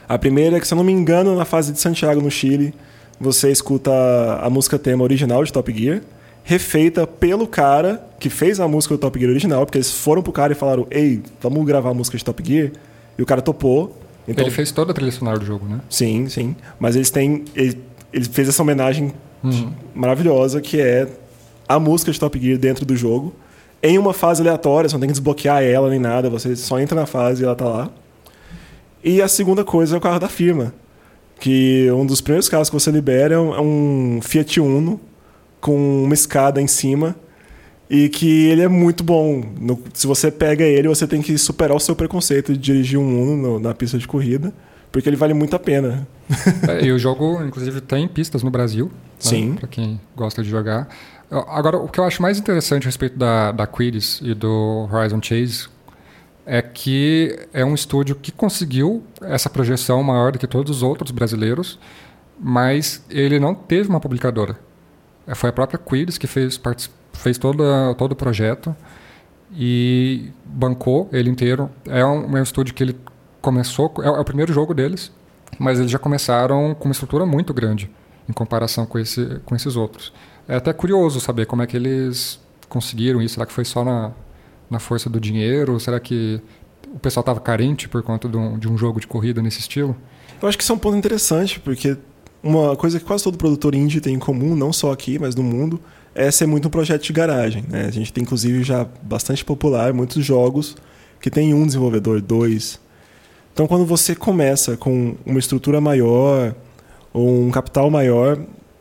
[0.09, 2.75] A primeira é que, se eu não me engano, na fase de Santiago, no Chile,
[3.21, 3.91] você escuta
[4.41, 6.03] a música tema original de Top Gear,
[6.45, 10.33] refeita pelo cara que fez a música do Top Gear original, porque eles foram pro
[10.33, 12.73] cara e falaram: Ei, vamos gravar a música de Top Gear.
[13.19, 13.97] E o cara topou.
[14.27, 15.81] Então, ele fez toda a trilha sonora do jogo, né?
[15.89, 16.55] Sim, sim.
[16.79, 17.45] Mas eles têm.
[17.55, 17.81] Ele,
[18.13, 19.73] ele fez essa homenagem uhum.
[19.95, 21.09] maravilhosa, que é
[21.69, 23.35] a música de Top Gear dentro do jogo,
[23.83, 26.99] em uma fase aleatória, você não tem que desbloquear ela nem nada, você só entra
[26.99, 27.91] na fase e ela tá lá.
[29.05, 30.75] E a segunda coisa é o carro da firma,
[31.39, 35.01] que um dos primeiros carros que você libera é um Fiat Uno
[35.61, 37.17] com uma escada em cima
[37.91, 39.43] e que ele é muito bom.
[39.61, 43.23] No, se você pega ele, você tem que superar o seu preconceito de dirigir um
[43.23, 44.53] Uno no, na pista de corrida,
[44.93, 46.07] porque ele vale muito a pena.
[46.69, 48.91] É, e o jogo, inclusive, tem pistas no Brasil.
[49.19, 49.51] Sim.
[49.51, 50.89] Né, para quem gosta de jogar.
[51.31, 55.21] Agora, o que eu acho mais interessante a respeito da, da Quiris e do Horizon
[55.23, 55.69] Chase
[56.51, 61.11] é que é um estúdio que conseguiu essa projeção maior do que todos os outros
[61.11, 61.79] brasileiros,
[62.41, 64.59] mas ele não teve uma publicadora.
[65.27, 66.59] É, foi a própria Quiris que fez,
[67.13, 67.63] fez todo,
[67.99, 68.75] todo o projeto
[69.53, 71.69] e bancou ele inteiro.
[71.87, 72.97] É um, é um estúdio que ele
[73.43, 75.13] começou, é, é o primeiro jogo deles,
[75.59, 77.91] mas eles já começaram com uma estrutura muito grande
[78.27, 80.15] em comparação com, esse, com esses outros.
[80.49, 83.35] É até curioso saber como é que eles conseguiram isso.
[83.35, 84.13] Será que foi só na,
[84.71, 85.79] na força do dinheiro?
[85.79, 86.41] Será que
[86.95, 89.97] o pessoal estava carente por conta de um, de um jogo de corrida nesse estilo?
[90.41, 91.97] Eu acho que isso é um ponto interessante, porque
[92.43, 95.43] uma coisa que quase todo produtor indie tem em comum, não só aqui, mas no
[95.43, 95.81] mundo,
[96.15, 97.65] é ser muito um projeto de garagem.
[97.69, 97.87] Né?
[97.87, 100.77] A gente tem, inclusive, já bastante popular muitos jogos
[101.21, 102.81] que tem um desenvolvedor, dois.
[103.53, 106.55] Então, quando você começa com uma estrutura maior,
[107.13, 108.39] ou um capital maior,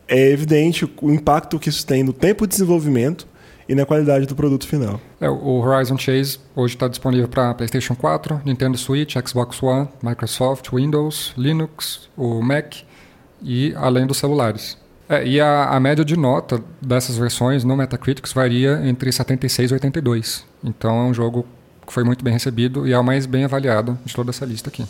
[0.07, 3.27] é evidente o impacto que isso tem no tempo de desenvolvimento
[3.67, 4.99] e na qualidade do produto final.
[5.19, 10.69] É, o Horizon Chase hoje está disponível para PlayStation 4, Nintendo Switch, Xbox One, Microsoft,
[10.71, 12.75] Windows, Linux, o Mac
[13.41, 14.77] e além dos celulares.
[15.09, 19.73] É, e a, a, média de nota dessas versões no Metacritic varia entre 76 e
[19.73, 20.45] 82.
[20.63, 21.45] Então é um jogo
[21.85, 24.69] que foi muito bem recebido e é o mais bem avaliado de toda essa lista
[24.69, 24.85] aqui.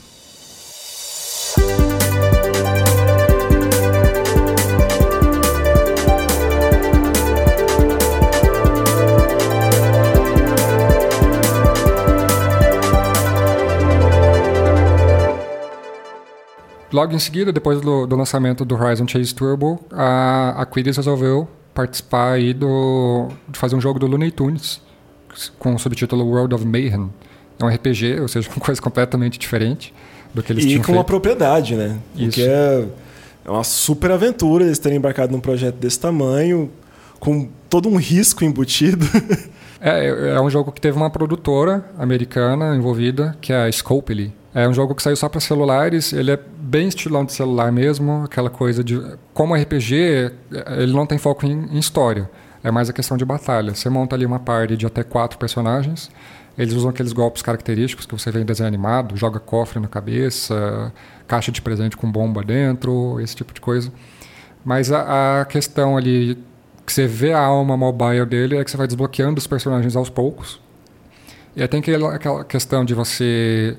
[16.91, 21.47] Logo em seguida, depois do, do lançamento do Horizon Chase Turbo, a, a Quiris resolveu
[21.73, 24.81] participar aí do, de fazer um jogo do Looney Tunes,
[25.59, 27.09] com o subtítulo World of Mayhem.
[27.59, 29.93] É um RPG, ou seja, uma coisa completamente diferente
[30.33, 30.97] do que eles e tinham com feito.
[30.97, 31.97] uma propriedade, né?
[32.15, 32.25] Isso.
[32.25, 32.85] Porque é
[33.47, 36.69] é uma super aventura eles terem embarcado num projeto desse tamanho,
[37.17, 39.07] com todo um risco embutido.
[39.79, 44.33] É, é um jogo que teve uma produtora americana envolvida, que é a Scopely.
[44.57, 48.23] É um jogo que saiu só para celulares, ele é bem estilão de celular mesmo,
[48.23, 48.99] aquela coisa de...
[49.31, 50.31] Como RPG,
[50.79, 52.27] ele não tem foco em, em história,
[52.63, 53.75] é mais a questão de batalha.
[53.75, 56.09] Você monta ali uma party de até quatro personagens,
[56.57, 60.91] eles usam aqueles golpes característicos que você vê em desenho animado, joga cofre na cabeça,
[61.27, 63.93] caixa de presente com bomba dentro, esse tipo de coisa.
[64.65, 66.35] Mas a, a questão ali
[66.83, 70.09] que você vê a alma mobile dele é que você vai desbloqueando os personagens aos
[70.09, 70.59] poucos.
[71.55, 73.77] E aí tem aquela, questão de você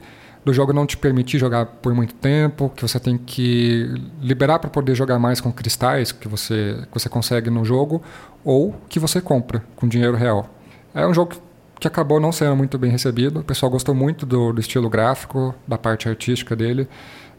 [0.49, 3.87] do jogo não te permitir jogar por muito tempo, que você tem que
[4.19, 8.03] liberar para poder jogar mais com cristais que você que você consegue no jogo
[8.43, 10.49] ou que você compra com dinheiro real.
[10.95, 11.35] É um jogo
[11.79, 13.41] que acabou não sendo muito bem recebido.
[13.41, 16.89] O pessoal gostou muito do, do estilo gráfico, da parte artística dele,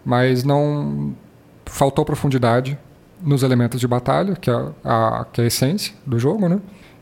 [0.05, 1.15] mas não
[1.65, 2.77] faltou profundidade
[3.21, 4.53] nos elementos de batalha, que é
[4.85, 6.59] a, que é a essência do jogo, né?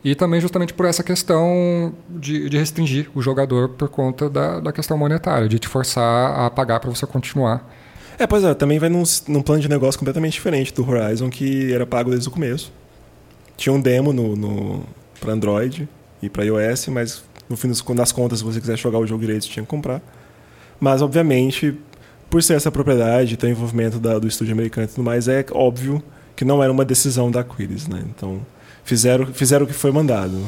[0.08, 4.72] E também justamente por essa questão de, de restringir o jogador por conta da, da
[4.72, 7.70] questão monetária, de te forçar a pagar para você continuar.
[8.18, 11.70] É, pois é, também vai num, num plano de negócio completamente diferente do Horizon, que
[11.74, 12.72] era pago desde o começo.
[13.54, 14.82] Tinha um demo no, no,
[15.20, 15.86] para Android
[16.22, 19.44] e para iOS, mas no fim das contas, se você quiser jogar o jogo direito,
[19.44, 20.00] você tinha que comprar.
[20.80, 21.78] Mas, obviamente,
[22.30, 25.44] por ser essa propriedade, ter o envolvimento da, do estúdio americano e tudo mais, é
[25.52, 26.02] óbvio
[26.34, 28.02] que não era uma decisão da Aquiles, né?
[28.08, 28.40] Então,
[28.88, 30.42] fizeram, fizeram o que foi mandado.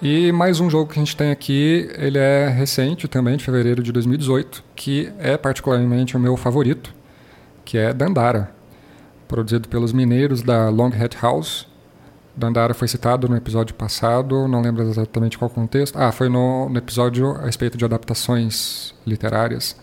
[0.00, 3.82] E mais um jogo que a gente tem aqui, ele é recente também, de fevereiro
[3.82, 6.94] de 2018, que é particularmente o meu favorito,
[7.64, 8.50] que é Dandara,
[9.28, 11.73] produzido pelos mineiros da Longhead House.
[12.36, 15.96] Dandara foi citado no episódio passado, não lembro exatamente qual contexto.
[15.96, 19.76] Ah, foi no, no episódio a respeito de adaptações literárias.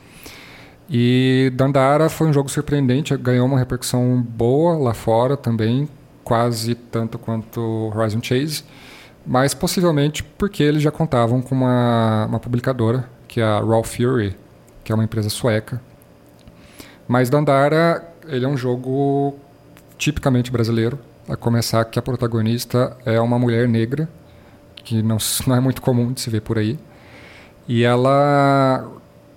[0.90, 5.88] E Dandara foi um jogo surpreendente, ganhou uma repercussão boa lá fora também,
[6.24, 8.64] quase tanto quanto Horizon Chase
[9.26, 14.36] mas possivelmente porque eles já contavam com uma, uma publicadora, que é a Raw Fury,
[14.84, 15.82] que é uma empresa sueca.
[17.08, 19.36] Mas Dandara, ele é um jogo
[19.98, 20.98] tipicamente brasileiro,
[21.32, 24.10] a começar que a protagonista é uma mulher negra,
[24.76, 25.18] que não,
[25.48, 26.78] não é muito comum de se ver por aí.
[27.68, 28.86] E ela,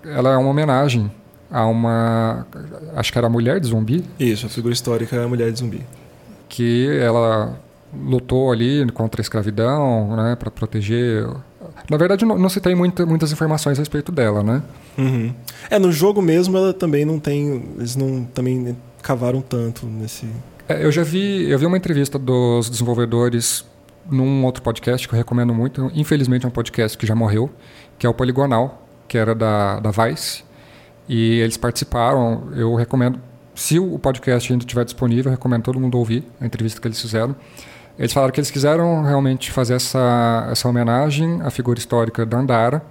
[0.04, 1.11] ela é uma homenagem
[1.50, 2.46] a uma.
[2.96, 4.04] Acho que era a mulher de zumbi.
[4.18, 5.83] Isso, a figura histórica é a mulher de zumbi.
[6.48, 7.57] Que ela
[7.94, 11.28] lutou ali contra a escravidão, né, para proteger.
[11.88, 14.62] Na verdade, não, não se tem muita, muitas informações a respeito dela, né?
[14.98, 15.33] Uhum.
[15.70, 17.70] É, no jogo mesmo ela também não tem.
[17.78, 20.26] Eles não também cavaram tanto nesse.
[20.66, 23.64] É, eu já vi, eu vi uma entrevista dos desenvolvedores
[24.11, 25.90] num outro podcast que eu recomendo muito.
[25.94, 27.50] Infelizmente é um podcast que já morreu,
[27.98, 30.42] que é o Poligonal, que era da, da Vice.
[31.07, 32.48] E eles participaram.
[32.57, 33.20] Eu recomendo,
[33.55, 37.00] se o podcast ainda estiver disponível, eu recomendo todo mundo ouvir a entrevista que eles
[37.00, 37.37] fizeram.
[37.98, 42.83] Eles falaram que eles quiseram realmente fazer essa, essa homenagem à figura histórica da Andara,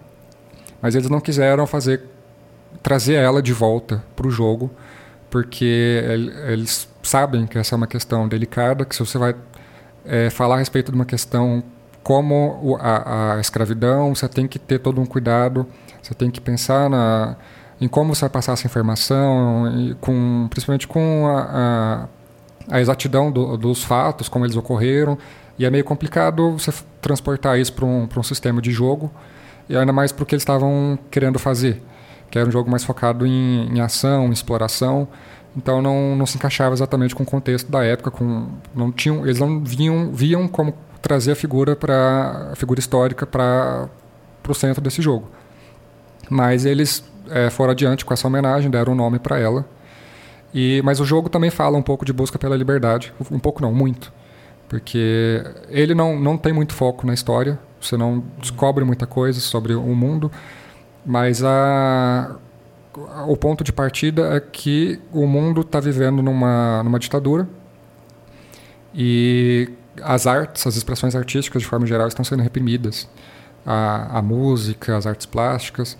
[0.79, 2.03] mas eles não quiseram fazer
[2.81, 4.71] trazer ela de volta para o jogo,
[5.29, 6.03] porque
[6.47, 9.35] eles sabem que essa é uma questão delicada, que se você vai
[10.05, 11.63] é, falar a respeito de uma questão
[12.01, 15.65] como a, a, escravidão, você tem que ter todo um cuidado,
[16.01, 17.37] você tem que pensar na,
[17.79, 22.07] em como você vai passar essa informação, com, principalmente com a, a
[22.69, 25.17] a exatidão do, dos fatos, como eles ocorreram,
[25.57, 29.11] e é meio complicado você transportar isso para um, um sistema de jogo,
[29.69, 31.81] e ainda mais para o que eles estavam querendo fazer,
[32.29, 35.07] que era um jogo mais focado em, em ação, em exploração,
[35.55, 39.39] então não, não se encaixava exatamente com o contexto da época, com, não tinham, eles
[39.39, 43.89] não viam, viam como trazer a figura para figura histórica para
[44.47, 45.29] o centro desse jogo.
[46.29, 49.65] Mas eles é, foram adiante com essa homenagem, deram um nome para ela,
[50.53, 53.13] e, mas o jogo também fala um pouco de busca pela liberdade.
[53.31, 54.13] Um pouco não, muito.
[54.69, 59.73] Porque ele não, não tem muito foco na história, você não descobre muita coisa sobre
[59.73, 60.31] o mundo,
[61.05, 62.35] mas a,
[63.27, 67.47] o ponto de partida é que o mundo está vivendo numa, numa ditadura
[68.93, 69.69] e
[70.01, 73.07] as artes, as expressões artísticas de forma geral estão sendo reprimidas.
[73.65, 75.97] A, a música, as artes plásticas.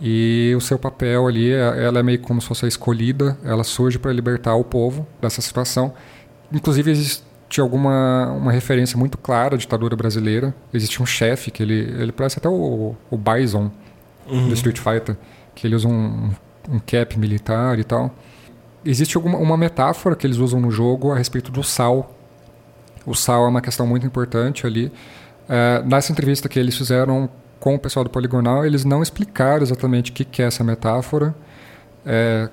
[0.00, 3.62] E o seu papel ali, é, ela é meio como se fosse a escolhida, ela
[3.62, 5.94] surge para libertar o povo dessa situação.
[6.52, 6.92] Inclusive,
[7.48, 10.54] tinha alguma uma referência muito clara à ditadura brasileira.
[10.72, 13.70] Existia um chefe que ele, ele parece até o, o Bison
[14.26, 14.48] uhum.
[14.48, 15.16] do Street Fighter,
[15.54, 16.30] que ele usa um,
[16.68, 18.14] um cap militar e tal.
[18.84, 22.14] Existe alguma, uma metáfora que eles usam no jogo a respeito do sal.
[23.06, 24.92] O sal é uma questão muito importante ali.
[25.48, 27.28] É, nessa entrevista que eles fizeram
[27.60, 31.34] com o pessoal do Poligonal, eles não explicaram exatamente o que, que é essa metáfora.
[32.04, 32.48] É,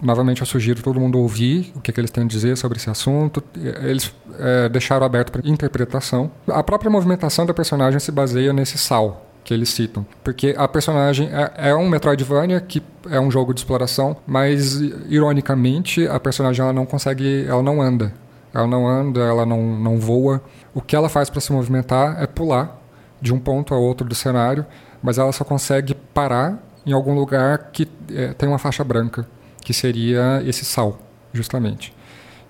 [0.00, 2.88] novamente, eu sugiro todo mundo ouvir o que, que, eles têm a dizer sobre esse
[2.88, 3.42] assunto.
[3.56, 6.30] Eles é, deixaram aberto para interpretação.
[6.46, 10.06] A própria movimentação da personagem se baseia nesse sal que eles citam.
[10.22, 16.06] Porque a personagem é, é, um Metroidvania que é um jogo de exploração, mas ironicamente
[16.06, 18.12] a personagem ela não consegue, ela não anda.
[18.54, 20.42] Ela não anda, ela não, não voa.
[20.74, 22.78] O que ela faz para se movimentar é pular
[23.20, 24.66] de um ponto a outro do cenário,
[25.02, 29.26] mas ela só consegue parar em algum lugar que é, tem uma faixa branca,
[29.60, 30.98] que seria esse sal,
[31.32, 31.94] justamente.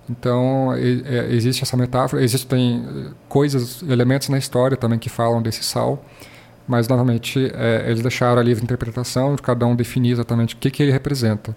[0.09, 5.63] Então, é, existe essa metáfora, existem eh, coisas, elementos na história também que falam desse
[5.63, 6.03] sal,
[6.67, 10.71] mas, novamente, é, eles deixaram a livre interpretação de cada um definir exatamente o que,
[10.71, 11.55] que ele representa.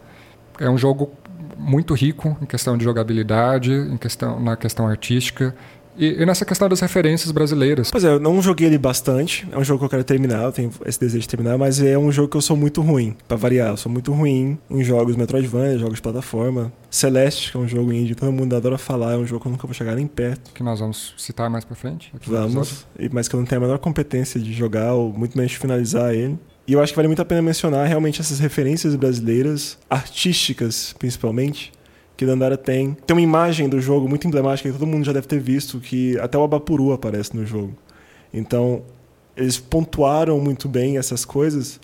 [0.58, 1.12] É um jogo
[1.56, 5.54] muito rico em questão de jogabilidade, em questão, na questão artística,
[5.96, 7.90] e, e, nessa questão das referências brasileiras.
[7.90, 9.46] Pois é, eu não joguei ele bastante.
[9.50, 11.96] É um jogo que eu quero terminar, eu tenho esse desejo de terminar, mas é
[11.98, 13.70] um jogo que eu sou muito ruim, para variar.
[13.70, 16.72] Eu sou muito ruim em jogos Metroidvania, jogos de plataforma.
[16.90, 19.52] Celeste, que é um jogo indie, todo mundo adora falar, é um jogo que eu
[19.52, 20.52] nunca vou chegar nem perto.
[20.52, 22.12] Que nós vamos citar mais pra frente.
[22.26, 25.58] Vamos, mas que eu não tenho a menor competência de jogar, ou muito menos de
[25.58, 26.38] finalizar ele.
[26.66, 31.72] E eu acho que vale muito a pena mencionar realmente essas referências brasileiras, artísticas principalmente,
[32.16, 32.96] que Dandara tem.
[33.06, 36.18] Tem uma imagem do jogo muito emblemática que todo mundo já deve ter visto, que
[36.18, 37.74] até o Abapuru aparece no jogo.
[38.32, 38.82] Então,
[39.36, 41.78] eles pontuaram muito bem essas coisas,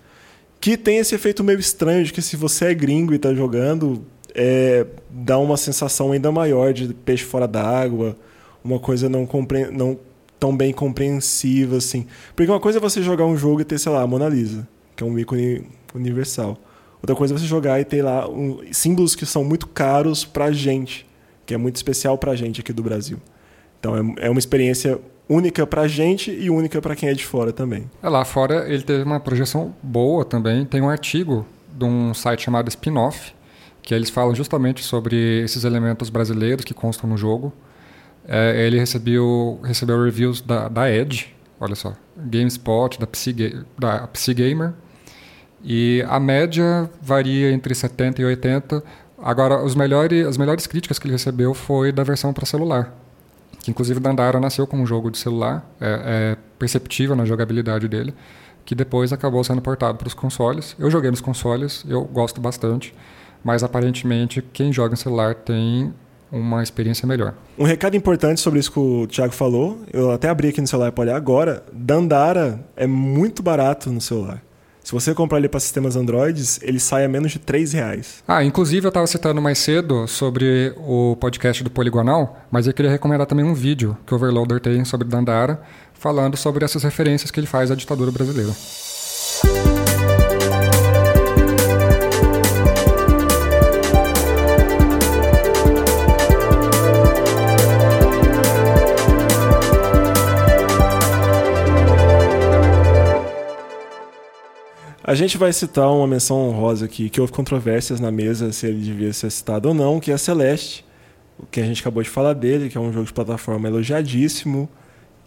[0.61, 4.05] que tem esse efeito meio estranho de que se você é gringo e está jogando,
[4.35, 8.17] é, dá uma sensação ainda maior de peixe fora d'água,
[8.65, 9.71] uma coisa não, compre...
[9.71, 9.99] não
[10.39, 12.07] tão bem compreensiva assim.
[12.35, 14.67] Porque uma coisa é você jogar um jogo e ter, sei lá, a Mona Lisa,
[14.97, 16.59] que é um ícone universal.
[17.03, 20.53] Outra coisa é você jogar e ter lá um, símbolos que são muito caros pra
[20.53, 21.05] gente,
[21.45, 23.19] que é muito especial pra gente aqui do Brasil.
[23.81, 27.53] Então é, é uma experiência única pra gente e única para quem é de fora
[27.53, 27.91] também.
[28.01, 30.65] É, lá fora ele teve uma projeção boa também.
[30.65, 31.45] Tem um artigo
[31.77, 33.35] de um site chamado Spinoff,
[33.83, 37.53] que eles falam justamente sobre esses elementos brasileiros que constam no jogo.
[38.29, 43.33] É, ele recebeu, recebeu reviews da, da Edge, olha só, GameSpot, da PC,
[43.77, 44.75] da Gamer,
[45.65, 48.83] e a média varia entre 70 e 80.
[49.23, 52.93] Agora, os melhores, as melhores críticas que ele recebeu foi da versão para celular.
[53.63, 58.13] Que inclusive Dandara nasceu como um jogo de celular, é, é perceptível na jogabilidade dele,
[58.65, 60.75] que depois acabou sendo portado para os consoles.
[60.79, 62.93] Eu joguei nos consoles, eu gosto bastante,
[63.45, 65.95] mas aparentemente quem joga em celular tem
[66.31, 67.35] uma experiência melhor.
[67.59, 70.91] Um recado importante sobre isso que o Thiago falou, eu até abri aqui no celular
[70.91, 74.43] para olhar agora, Dandara é muito barato no celular.
[74.83, 78.23] Se você comprar ele para sistemas Androids, ele sai a menos de 3 reais.
[78.27, 82.91] Ah, inclusive eu estava citando mais cedo sobre o podcast do Poligonal, mas eu queria
[82.91, 85.63] recomendar também um vídeo que o Overloader tem sobre Dandara,
[85.95, 88.53] falando sobre essas referências que ele faz à ditadura brasileira.
[105.05, 108.81] A gente vai citar uma menção honrosa aqui, que houve controvérsias na mesa se ele
[108.81, 110.85] devia ser citado ou não, que é Celeste,
[111.51, 114.69] que a gente acabou de falar dele, que é um jogo de plataforma elogiadíssimo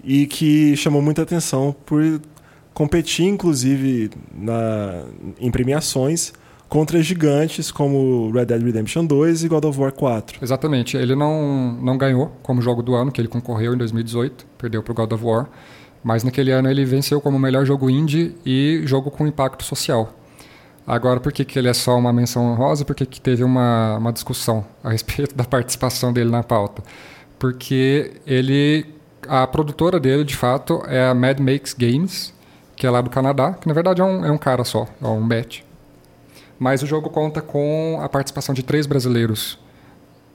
[0.02, 2.22] e que chamou muita atenção por
[2.74, 5.04] competir, inclusive, na,
[5.40, 6.32] em premiações
[6.70, 10.40] contra gigantes como Red Dead Redemption 2 e God of War 4.
[10.42, 10.96] Exatamente.
[10.96, 14.92] Ele não, não ganhou como jogo do ano, que ele concorreu em 2018, perdeu para
[14.92, 15.50] o God of War.
[16.06, 20.14] Mas naquele ano ele venceu como melhor jogo indie e jogo com impacto social.
[20.86, 22.86] Agora, por que, que ele é só uma menção honrosa?
[22.86, 26.84] Porque que teve uma, uma discussão a respeito da participação dele na pauta.
[27.40, 28.86] Porque ele,
[29.28, 32.32] a produtora dele, de fato, é a Mad Makes Games,
[32.76, 35.08] que é lá do Canadá, que na verdade é um, é um cara só, é
[35.08, 35.66] um bet.
[36.60, 39.58] Mas o jogo conta com a participação de três brasileiros,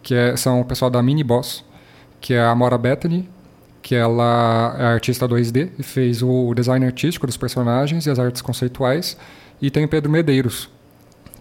[0.03, 1.65] que é, são o pessoal da Mini Boss,
[2.21, 3.29] que é a Mora Bethany,
[3.83, 8.43] que ela é artista 2D e fez o design artístico dos personagens e as artes
[8.43, 9.17] conceituais.
[9.61, 10.69] E tem o Pedro Medeiros,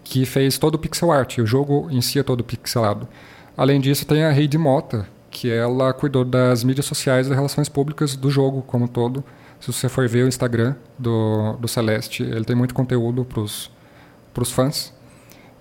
[0.04, 3.08] que fez todo o pixel art, o jogo em si é todo pixelado.
[3.56, 7.70] Além disso, tem a Heidi Mota, que ela cuidou das mídias sociais e das relações
[7.70, 9.24] públicas do jogo como todo.
[9.60, 14.52] Se você for ver o Instagram do, do Celeste, ele tem muito conteúdo para os
[14.52, 14.94] fãs.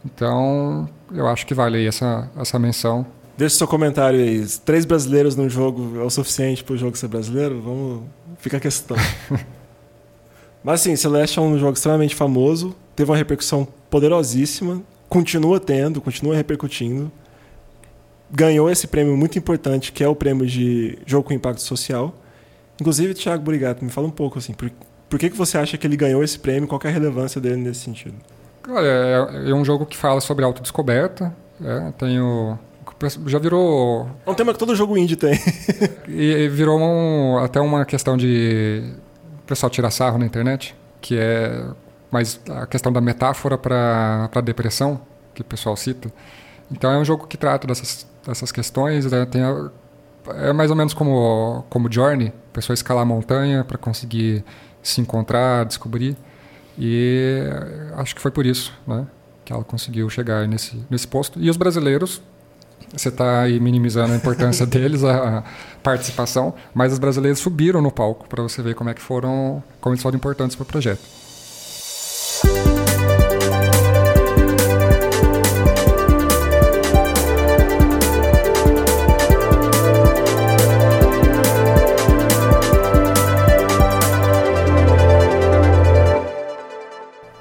[0.04, 3.04] Então, eu acho que vale essa, essa menção
[3.38, 4.44] Deixa seu comentário aí.
[4.64, 7.62] Três brasileiros num jogo é o suficiente para o jogo ser brasileiro?
[7.62, 8.02] Vamos.
[8.38, 8.96] Fica a questão.
[10.64, 16.34] Mas assim, Celeste é um jogo extremamente famoso, teve uma repercussão poderosíssima, continua tendo, continua
[16.34, 17.12] repercutindo.
[18.28, 22.12] Ganhou esse prêmio muito importante, que é o prêmio de jogo com impacto social.
[22.80, 24.68] Inclusive, Thiago Burigato, me fala um pouco assim, por,
[25.08, 26.68] por que, que você acha que ele ganhou esse prêmio?
[26.68, 28.16] Qual é a relevância dele nesse sentido?
[28.68, 31.32] Olha, é, é um jogo que fala sobre autodescoberta.
[31.64, 32.58] É, tem o,
[33.26, 34.08] já virou.
[34.26, 35.38] É um tema que todo jogo indie tem.
[36.08, 38.94] e virou um, até uma questão de
[39.40, 41.64] o pessoal tirar sarro na internet, que é
[42.10, 45.00] mais a questão da metáfora para a depressão,
[45.34, 46.12] que o pessoal cita.
[46.70, 49.10] Então é um jogo que trata dessas, dessas questões.
[49.10, 49.24] Né?
[49.26, 49.70] Tem a,
[50.34, 54.44] é mais ou menos como, como Journey, a pessoa escalar a montanha para conseguir
[54.82, 56.16] se encontrar, descobrir.
[56.78, 57.42] E
[57.96, 59.06] acho que foi por isso né,
[59.44, 61.40] que ela conseguiu chegar nesse, nesse posto.
[61.40, 62.22] E os brasileiros
[62.92, 65.44] você está aí minimizando a importância deles, a,
[65.82, 69.94] participação, mas os brasileiros subiram no palco para você ver como é que foram, como
[69.94, 71.17] eles foram importantes para o projeto.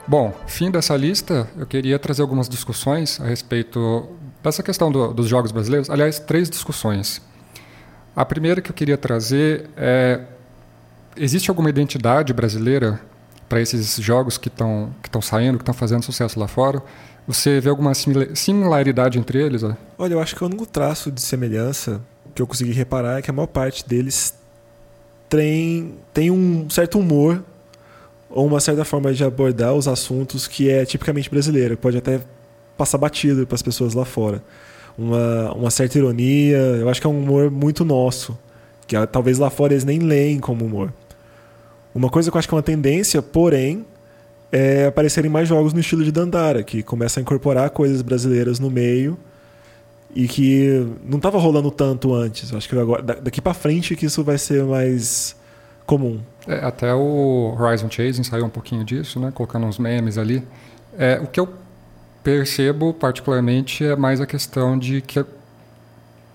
[0.07, 4.07] Bom, fim dessa lista, eu queria trazer algumas discussões a respeito
[4.41, 5.89] dessa questão do, dos jogos brasileiros.
[5.89, 7.21] Aliás, três discussões.
[8.15, 10.21] A primeira que eu queria trazer é:
[11.17, 13.01] existe alguma identidade brasileira
[13.49, 16.81] para esses jogos que estão que saindo, que estão fazendo sucesso lá fora?
[17.27, 19.61] Você vê alguma similaridade entre eles?
[19.97, 22.01] Olha, eu acho que o único traço de semelhança
[22.33, 24.33] que eu consegui reparar é que a maior parte deles
[25.27, 27.43] tem, tem um certo humor
[28.29, 31.77] ou uma certa forma de abordar os assuntos que é tipicamente brasileiro.
[31.77, 32.19] Pode até
[32.77, 34.43] passar batido para as pessoas lá fora.
[34.97, 38.37] Uma, uma certa ironia, eu acho que é um humor muito nosso,
[38.87, 40.91] que ah, talvez lá fora eles nem leem como humor.
[41.93, 43.85] Uma coisa que eu acho que é uma tendência, porém,
[44.51, 48.69] é aparecerem mais jogos no estilo de Dandara, que começa a incorporar coisas brasileiras no
[48.69, 49.17] meio
[50.15, 52.51] e que não estava rolando tanto antes.
[52.51, 55.35] Eu acho que agora, daqui para frente que isso vai ser mais
[55.85, 56.19] comum.
[56.47, 59.31] É, até o Horizon Chasing saiu um pouquinho disso, né?
[59.31, 60.47] colocando uns memes ali.
[60.97, 61.49] É, o que eu
[62.23, 65.23] percebo particularmente é mais a questão de que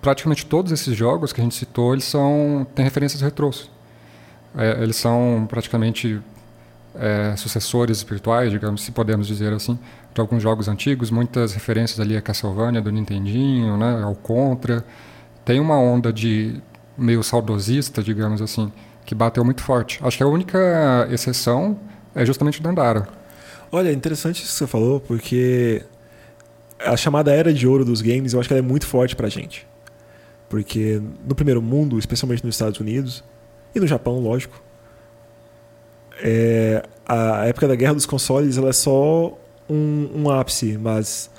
[0.01, 3.69] praticamente todos esses jogos que a gente citou, eles são têm referências retrôs.
[4.55, 6.21] É, eles são praticamente
[6.95, 9.79] é, sucessores espirituais, digamos, se podemos dizer assim,
[10.13, 14.85] de alguns jogos antigos, muitas referências ali a Castlevania do Nintendinho, né, ao Contra.
[15.43, 16.61] Tem uma onda de
[16.97, 18.71] meio saudosista, digamos assim,
[19.05, 19.99] que bateu muito forte.
[20.03, 21.77] Acho que a única exceção
[22.15, 23.07] é justamente o Dandara.
[23.71, 25.83] Olha, interessante isso que você falou, porque
[26.79, 29.29] a chamada era de ouro dos games, eu acho que ela é muito forte pra
[29.29, 29.67] gente.
[30.47, 33.23] Porque no primeiro mundo, especialmente nos Estados Unidos,
[33.73, 34.61] e no Japão, lógico,
[36.21, 39.37] é, a época da guerra dos consoles ela é só
[39.69, 41.29] um, um ápice, mas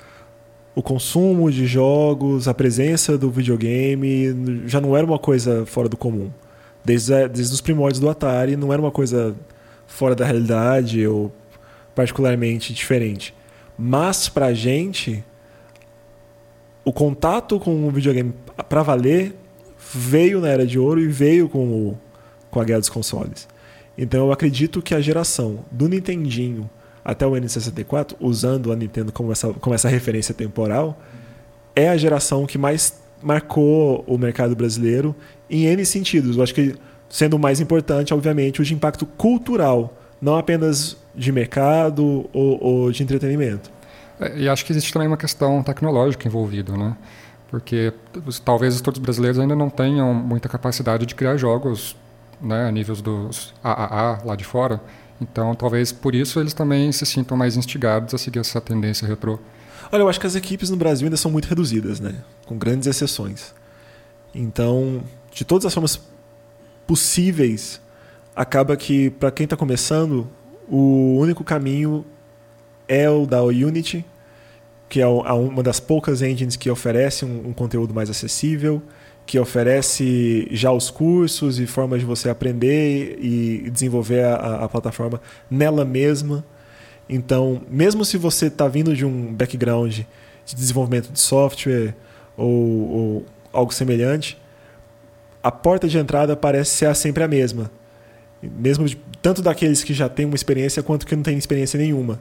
[0.75, 5.95] o consumo de jogos, a presença do videogame já não era uma coisa fora do
[5.95, 6.29] comum.
[6.85, 9.35] Desde, desde os primórdios do Atari, não era uma coisa
[9.87, 11.33] fora da realidade ou
[11.95, 13.33] particularmente diferente.
[13.77, 15.23] Mas pra gente,
[16.83, 18.33] o contato com o videogame
[18.69, 19.35] para valer
[19.93, 21.97] veio na Era de Ouro e veio com, o,
[22.51, 23.47] com a Guerra dos Consoles.
[23.97, 26.69] Então eu acredito que a geração do Nintendinho
[27.03, 30.99] até o N64, usando a Nintendo como essa, como essa referência temporal,
[31.75, 35.15] é a geração que mais marcou o mercado brasileiro
[35.49, 36.37] em N sentidos.
[36.37, 36.75] Eu acho que
[37.09, 43.01] sendo mais importante, obviamente, o de impacto cultural, não apenas de mercado ou, ou de
[43.01, 43.71] entretenimento.
[44.19, 46.95] É, e acho que existe também uma questão tecnológica envolvida, né?
[47.49, 47.91] Porque
[48.43, 51.95] talvez os estudos brasileiros ainda não tenham muita capacidade de criar jogos
[52.39, 54.79] né, a níveis dos AAA lá de fora.
[55.19, 59.39] Então, talvez por isso eles também se sintam mais instigados a seguir essa tendência retrô.
[59.91, 62.15] Olha, eu acho que as equipes no Brasil ainda são muito reduzidas, né?
[62.45, 63.53] Com grandes exceções.
[64.33, 65.99] Então, de todas as formas
[66.85, 67.81] possíveis,
[68.35, 70.27] acaba que para quem está começando,
[70.67, 72.05] o único caminho
[72.87, 74.05] é o da Unity,
[74.89, 78.81] que é uma das poucas engines que oferece um, conteúdo mais acessível,
[79.25, 85.19] que oferece já os cursos e formas de você aprender e desenvolver a, a plataforma
[85.49, 86.45] nela mesma.
[87.07, 89.99] Então, mesmo se você está vindo de um background
[90.45, 91.95] de desenvolvimento de software
[92.35, 94.37] ou, ou algo semelhante,
[95.41, 97.69] a porta de entrada parece ser sempre a mesma
[98.41, 102.19] mesmo de, tanto daqueles que já têm uma experiência quanto que não têm experiência nenhuma.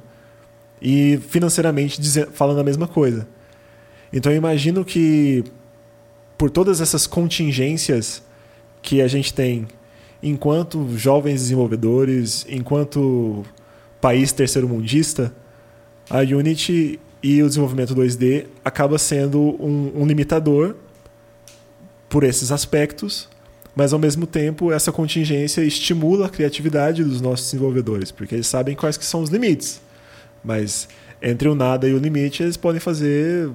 [0.81, 3.27] E financeiramente dizer, falando a mesma coisa.
[4.13, 5.45] Então eu imagino que
[6.37, 8.23] por todas essas contingências
[8.83, 9.67] que a gente tem
[10.23, 13.45] enquanto jovens desenvolvedores, enquanto
[14.05, 15.35] país terceiro-mundista,
[16.11, 20.75] a Unity e o desenvolvimento 2D acaba sendo um, um limitador
[22.07, 23.31] por esses aspectos,
[23.75, 28.77] mas ao mesmo tempo essa contingência estimula a criatividade dos nossos desenvolvedores, porque eles sabem
[28.77, 29.81] quais que são os limites.
[30.45, 30.87] Mas
[31.23, 33.51] entre o nada e o limite, eles podem fazer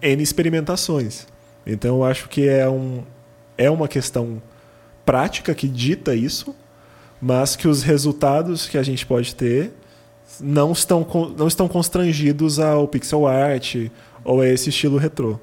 [0.00, 1.26] N experimentações.
[1.66, 3.02] Então eu acho que é, um,
[3.58, 4.40] é uma questão
[5.04, 6.54] prática que dita isso,
[7.20, 9.79] mas que os resultados que a gente pode ter
[10.38, 11.06] não estão,
[11.36, 13.76] não estão constrangidos ao pixel art
[14.24, 15.38] ou a esse estilo retrô.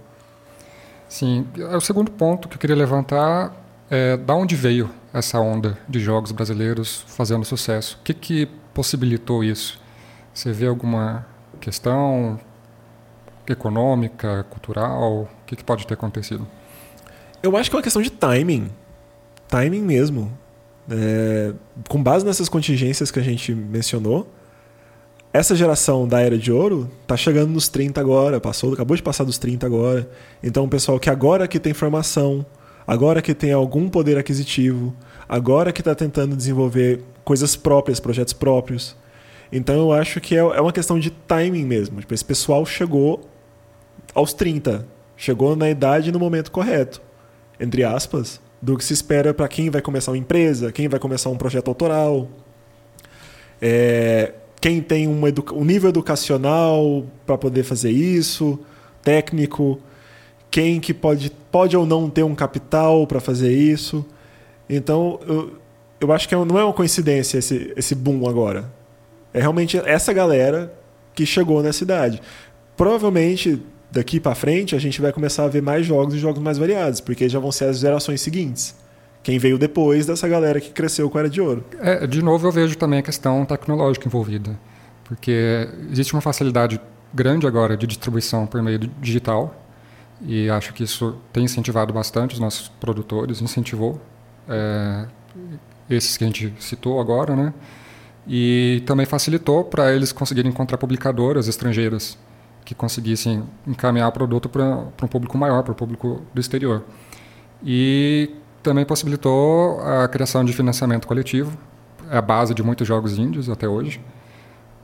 [1.10, 3.56] Sim, o segundo ponto que eu queria levantar
[3.90, 7.98] é da onde veio essa onda de jogos brasileiros fazendo sucesso?
[8.02, 9.80] O que, que possibilitou isso?
[10.34, 11.26] Você vê alguma
[11.60, 12.40] questão
[13.48, 15.24] econômica, cultural?
[15.24, 16.46] O que, que pode ter acontecido?
[17.42, 18.70] Eu acho que é uma questão de timing.
[19.48, 20.38] Timing mesmo.
[20.90, 21.54] É,
[21.90, 24.28] com base nessas contingências que a gente mencionou,
[25.38, 29.24] essa geração da era de ouro está chegando nos 30 agora, passou, acabou de passar
[29.24, 30.10] dos 30 agora.
[30.42, 32.44] Então, o pessoal que agora que tem formação,
[32.88, 34.96] agora que tem algum poder aquisitivo,
[35.30, 38.96] agora que está tentando desenvolver coisas próprias, projetos próprios.
[39.52, 42.00] Então, eu acho que é, é uma questão de timing mesmo.
[42.00, 43.22] Tipo, esse pessoal chegou
[44.16, 47.00] aos 30, chegou na idade e no momento correto,
[47.60, 51.30] entre aspas, do que se espera para quem vai começar uma empresa, quem vai começar
[51.30, 52.28] um projeto autoral.
[53.62, 55.22] É, quem tem um,
[55.54, 58.60] um nível educacional para poder fazer isso,
[59.04, 59.80] técnico,
[60.50, 64.06] quem que pode, pode ou não ter um capital para fazer isso.
[64.70, 65.54] Então, eu,
[66.02, 68.72] eu acho que é não é uma coincidência esse, esse boom agora.
[69.34, 70.74] É realmente essa galera
[71.14, 72.22] que chegou nessa idade.
[72.76, 76.58] Provavelmente, daqui para frente, a gente vai começar a ver mais jogos e jogos mais
[76.58, 78.76] variados, porque já vão ser as gerações seguintes
[79.24, 81.64] quem veio depois dessa galera que cresceu com a Era de Ouro.
[81.80, 84.58] É, de novo, eu vejo também a questão tecnológica envolvida,
[85.04, 86.80] porque existe uma facilidade
[87.14, 89.64] grande agora de distribuição por meio digital,
[90.22, 94.02] e acho que isso tem incentivado bastante os nossos produtores, incentivou
[94.48, 95.06] é,
[95.90, 97.54] esses que a gente citou agora, né?
[98.28, 102.18] E também facilitou para eles conseguirem encontrar publicadoras estrangeiras
[102.66, 106.84] que conseguissem encaminhar o produto para um público maior, para o público do exterior.
[107.64, 108.32] E
[108.68, 111.58] também possibilitou a criação de financiamento coletivo,
[112.12, 114.02] é a base de muitos jogos índios até hoje.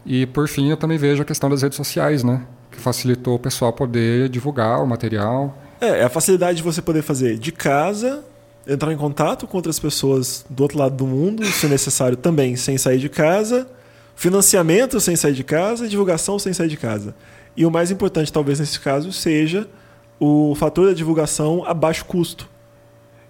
[0.05, 2.45] E, por fim, eu também vejo a questão das redes sociais, né?
[2.71, 5.57] Que facilitou o pessoal poder divulgar o material.
[5.81, 8.23] É, é a facilidade de você poder fazer de casa,
[8.65, 12.77] entrar em contato com outras pessoas do outro lado do mundo, se necessário também, sem
[12.77, 13.67] sair de casa,
[14.15, 17.13] financiamento sem sair de casa, divulgação sem sair de casa.
[17.55, 19.67] E o mais importante, talvez nesse caso, seja
[20.21, 22.53] o fator da divulgação a baixo custo.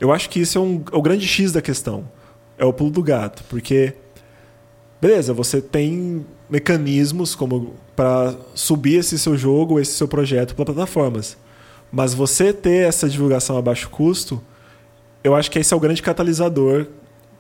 [0.04, 2.04] Eu acho que isso é, um, é o grande X da questão.
[2.58, 3.42] É o pulo do gato.
[3.46, 3.94] Porque,
[5.02, 11.38] beleza, você tem mecanismos como para subir esse seu jogo, esse seu projeto para plataformas.
[11.90, 14.44] Mas você ter essa divulgação a baixo custo,
[15.24, 16.86] eu acho que esse é o grande catalisador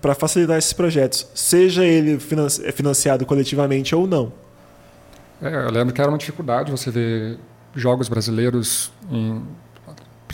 [0.01, 4.31] para facilitar esses projetos, seja ele financiado coletivamente ou não.
[5.41, 7.37] É, eu lembro que era uma dificuldade você ver
[7.75, 9.43] jogos brasileiros em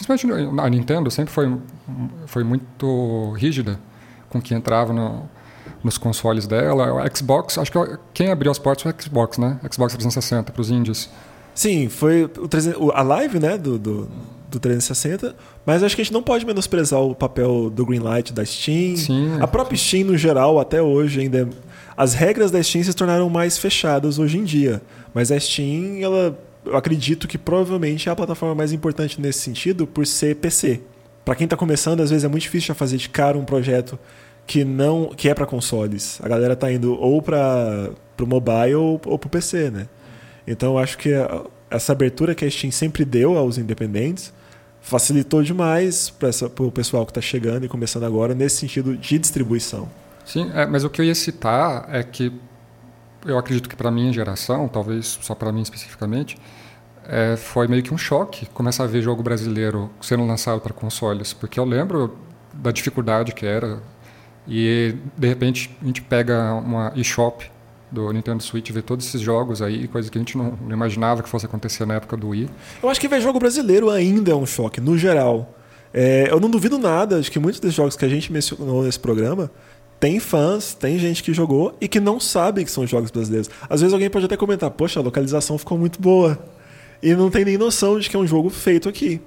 [0.06, 1.58] principalmente a Nintendo sempre foi,
[2.26, 3.80] foi muito rígida
[4.30, 5.30] com que entrava no,
[5.84, 7.04] nos consoles dela.
[7.04, 7.80] A Xbox, acho que
[8.14, 9.60] quem abriu as portas foi a Xbox, né?
[9.72, 11.10] Xbox 360 para os indies.
[11.54, 12.30] Sim, foi
[12.78, 14.10] o, a live, né, do, do,
[14.50, 15.36] do 360,
[15.66, 18.96] mas acho que a gente não pode menosprezar o papel do Greenlight da Steam.
[18.96, 19.42] Sim.
[19.42, 21.40] A própria Steam, no geral, até hoje ainda...
[21.40, 24.82] É, as regras da Steam se tornaram mais fechadas hoje em dia,
[25.14, 26.40] mas a Steam, ela
[26.70, 30.82] eu acredito que provavelmente é a plataforma mais importante nesse sentido por ser PC.
[31.26, 34.00] Para quem está começando, às vezes é muito difícil fazer de cara um projeto
[34.46, 36.20] que não que é para consoles.
[36.24, 39.88] A galera está indo ou para o mobile ou, ou para o PC, né?
[40.48, 41.12] Então eu acho que
[41.70, 44.34] essa abertura que a Steam sempre deu aos independentes
[44.82, 46.30] facilitou demais para
[46.64, 49.90] o pessoal que está chegando e começando agora nesse sentido de distribuição.
[50.26, 52.32] Sim, é, mas o que eu ia citar é que
[53.26, 56.38] eu acredito que para minha geração, talvez só para mim especificamente,
[57.08, 61.34] é, foi meio que um choque começar a ver jogo brasileiro sendo lançado para consoles,
[61.34, 62.18] porque eu lembro
[62.54, 63.82] da dificuldade que era
[64.48, 67.50] e de repente a gente pega uma eShop
[67.92, 71.24] do Nintendo Switch, vê todos esses jogos aí, coisa que a gente não, não, imaginava
[71.24, 72.50] que fosse acontecer na época do Wii.
[72.84, 75.56] Eu acho que ver jogo brasileiro ainda é um choque, no geral.
[75.92, 79.00] É, eu não duvido nada, acho que muitos dos jogos que a gente mencionou nesse
[79.00, 79.50] programa
[80.00, 83.50] tem fãs, tem gente que jogou e que não sabe que são jogos brasileiros.
[83.70, 86.40] Às vezes alguém pode até comentar, poxa, a localização ficou muito boa.
[87.04, 89.22] E não tem nem noção de que é um jogo feito aqui.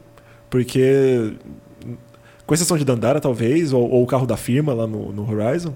[0.49, 1.35] Porque,
[2.47, 5.75] com exceção de Dandara, talvez, ou, ou o carro da firma lá no, no Horizon,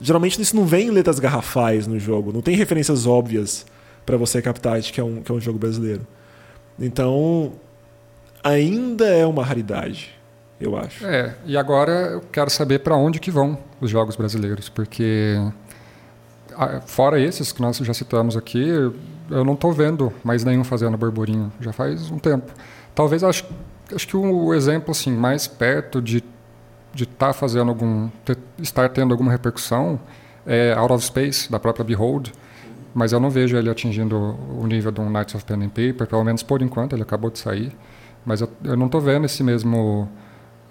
[0.00, 3.64] geralmente isso não vem em letras garrafais no jogo, não tem referências óbvias
[4.04, 6.06] para você captar de que é, um, que é um jogo brasileiro.
[6.78, 7.52] Então,
[8.42, 10.10] ainda é uma raridade,
[10.64, 11.06] eu acho.
[11.06, 15.36] É, e agora eu quero saber para onde que vão os jogos brasileiros, porque
[16.86, 18.64] fora esses que nós já citamos aqui,
[19.30, 22.52] eu não estou vendo mais nenhum fazendo burburinho, já faz um tempo.
[22.94, 23.44] Talvez acho,
[23.92, 26.22] acho que o exemplo assim mais perto de
[26.94, 29.98] de estar tá fazendo algum ter, estar tendo alguma repercussão
[30.46, 32.28] é Out of Space da própria Behold,
[32.94, 36.06] mas eu não vejo ele atingindo o nível de um Knights of Pen and Paper,
[36.06, 37.72] pelo menos por enquanto, ele acabou de sair.
[38.24, 40.08] Mas eu, eu não estou vendo esse mesmo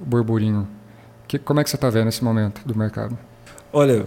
[0.05, 0.67] burburinho.
[1.27, 3.17] Que, como é que você está vendo esse momento do mercado?
[3.71, 4.05] Olha,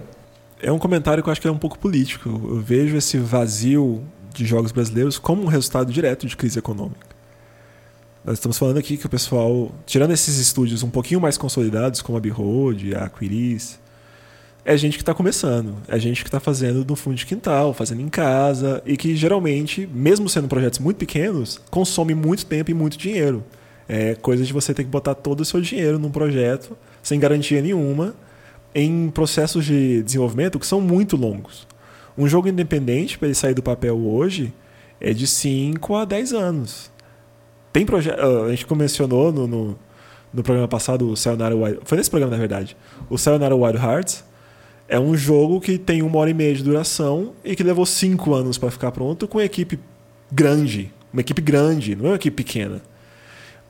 [0.61, 2.29] é um comentário que eu acho que é um pouco político.
[2.29, 7.17] Eu vejo esse vazio de jogos brasileiros como um resultado direto de crise econômica.
[8.25, 12.19] Nós estamos falando aqui que o pessoal, tirando esses estúdios um pouquinho mais consolidados, como
[12.19, 13.79] a Behold, a Aquiris,
[14.65, 18.03] é gente que está começando, é gente que está fazendo no fundo de quintal, fazendo
[18.03, 22.99] em casa e que geralmente, mesmo sendo projetos muito pequenos, consome muito tempo e muito
[22.99, 23.45] dinheiro.
[23.89, 27.63] É coisa de você ter que botar todo o seu dinheiro num projeto sem garantia
[27.63, 28.15] nenhuma
[28.75, 31.67] em processos de desenvolvimento que são muito longos.
[32.19, 34.53] Um jogo independente para ele sair do papel hoje
[35.01, 36.91] é de 5 a 10 anos.
[37.73, 39.79] Tem projeto, a gente mencionou no, no,
[40.33, 42.77] no, programa passado o Sayonara Wild, foi nesse programa na verdade,
[43.09, 44.25] o Sayonara Wild Hearts
[44.89, 48.35] é um jogo que tem uma hora e meia de duração e que levou cinco
[48.35, 49.79] anos para ficar pronto com uma equipe
[50.31, 50.93] grande.
[51.13, 52.81] Uma equipe grande, não é uma equipe pequena.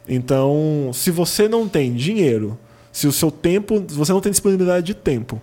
[0.08, 2.58] Então, se você não tem dinheiro,
[2.92, 5.42] se o seu tempo, se você não tem disponibilidade de tempo,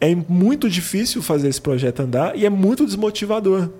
[0.00, 3.70] é muito difícil fazer esse projeto andar e é muito desmotivador.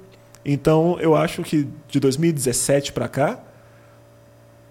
[0.44, 3.40] Então, eu acho que de 2017 para cá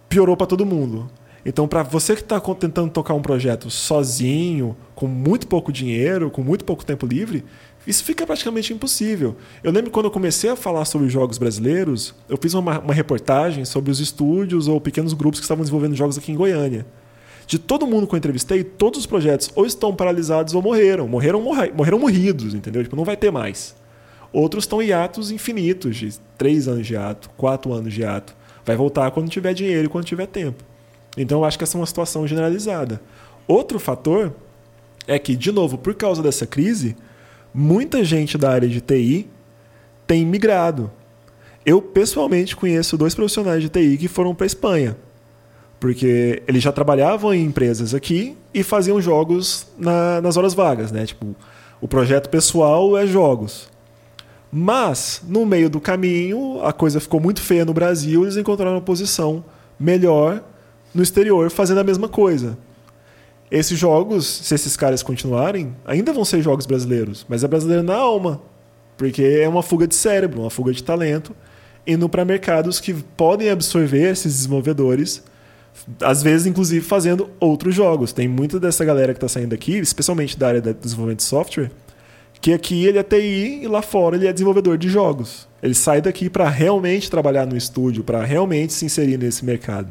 [0.10, 1.10] piorou para todo mundo.
[1.46, 6.44] Então, para você que está tentando tocar um projeto sozinho, com muito pouco dinheiro, com
[6.44, 7.46] muito pouco tempo livre,
[7.88, 9.38] isso fica praticamente impossível.
[9.64, 13.64] Eu lembro quando eu comecei a falar sobre jogos brasileiros, eu fiz uma, uma reportagem
[13.64, 16.86] sobre os estúdios ou pequenos grupos que estavam desenvolvendo jogos aqui em Goiânia.
[17.48, 21.08] De todo mundo que eu entrevistei, todos os projetos ou estão paralisados ou morreram.
[21.08, 22.84] Morreram, morre, morreram morridos, entendeu?
[22.84, 23.74] Tipo, não vai ter mais.
[24.34, 28.36] Outros estão em hiatos infinitos, de três anos de ato, quatro anos de ato.
[28.66, 30.62] Vai voltar quando tiver dinheiro e quando tiver tempo.
[31.18, 33.02] Então eu acho que essa é uma situação generalizada.
[33.48, 34.34] Outro fator
[35.08, 36.98] é que, de novo, por causa dessa crise,
[37.54, 39.30] muita gente da área de TI
[40.06, 40.92] tem migrado.
[41.66, 44.98] Eu pessoalmente conheço dois profissionais de TI que foram para a Espanha,
[45.80, 51.06] porque eles já trabalhavam em empresas aqui e faziam jogos na, nas horas vagas, né?
[51.06, 51.36] Tipo,
[51.82, 53.70] o projeto pessoal é jogos.
[54.52, 58.82] Mas, no meio do caminho, a coisa ficou muito feia no Brasil, eles encontraram uma
[58.82, 59.44] posição
[59.80, 60.42] melhor
[60.94, 62.58] no exterior fazendo a mesma coisa.
[63.50, 67.96] Esses jogos, se esses caras continuarem, ainda vão ser jogos brasileiros, mas é brasileiro na
[67.96, 68.42] alma,
[68.98, 71.34] porque é uma fuga de cérebro, uma fuga de talento,
[71.86, 75.24] indo para mercados que podem absorver esses desenvolvedores,
[76.02, 78.12] às vezes inclusive fazendo outros jogos.
[78.12, 81.72] Tem muita dessa galera que está saindo aqui, especialmente da área de desenvolvimento de software,
[82.42, 85.48] que aqui ele é TI e lá fora ele é desenvolvedor de jogos.
[85.64, 89.88] Ele sai daqui para realmente trabalhar no estúdio, para realmente se inserir nesse mercado.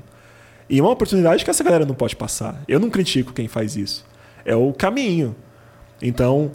[0.69, 2.63] E é uma oportunidade que essa galera não pode passar.
[2.67, 4.05] Eu não critico quem faz isso.
[4.45, 5.35] É o caminho.
[6.03, 6.51] Então,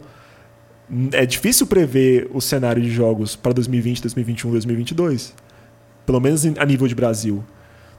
[1.12, 5.34] é difícil prever o cenário de jogos para 2020, 2021, 2022.
[6.04, 7.42] Pelo menos a nível de Brasil.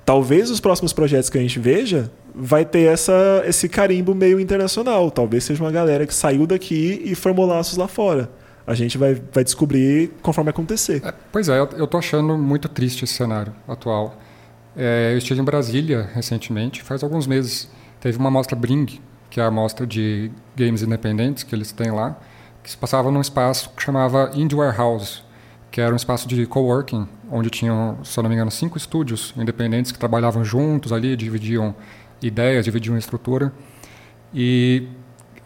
[0.06, 5.10] Talvez os próximos projetos que a gente veja vai ter essa, esse carimbo meio internacional.
[5.10, 8.30] Talvez seja uma galera que saiu daqui e formou laços lá fora.
[8.68, 11.02] A gente vai, vai descobrir conforme acontecer.
[11.06, 14.18] É, pois é, eu, eu tô achando muito triste esse cenário atual.
[14.76, 17.70] É, eu estive em Brasília recentemente, faz alguns meses.
[18.00, 19.00] Teve uma mostra Bring,
[19.30, 22.18] que é a mostra de games independentes que eles têm lá,
[22.64, 25.22] que se passava num espaço que chamava Indie Warehouse,
[25.72, 29.92] que era um espaço de coworking, onde tinham, se não me engano, cinco estúdios independentes
[29.92, 31.76] que trabalhavam juntos ali, dividiam
[32.22, 33.52] ideias, dividiam estrutura.
[34.34, 34.88] E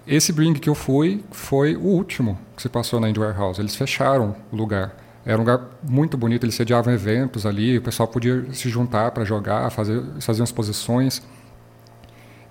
[0.05, 3.59] esse Bring que eu fui foi o último que se passou na Indie Warehouse.
[3.59, 4.95] Eles fecharam o lugar.
[5.27, 9.25] Era um lugar muito bonito, eles sediavam eventos ali, o pessoal podia se juntar para
[9.25, 11.21] jogar, fazer, fazer exposições.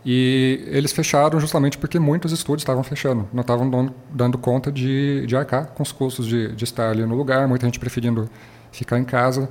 [0.05, 5.35] E eles fecharam justamente porque muitos estúdios estavam fechando, não estavam dando conta de, de
[5.35, 8.29] arcar com os custos de, de estar ali no lugar, muita gente preferindo
[8.71, 9.49] ficar em casa.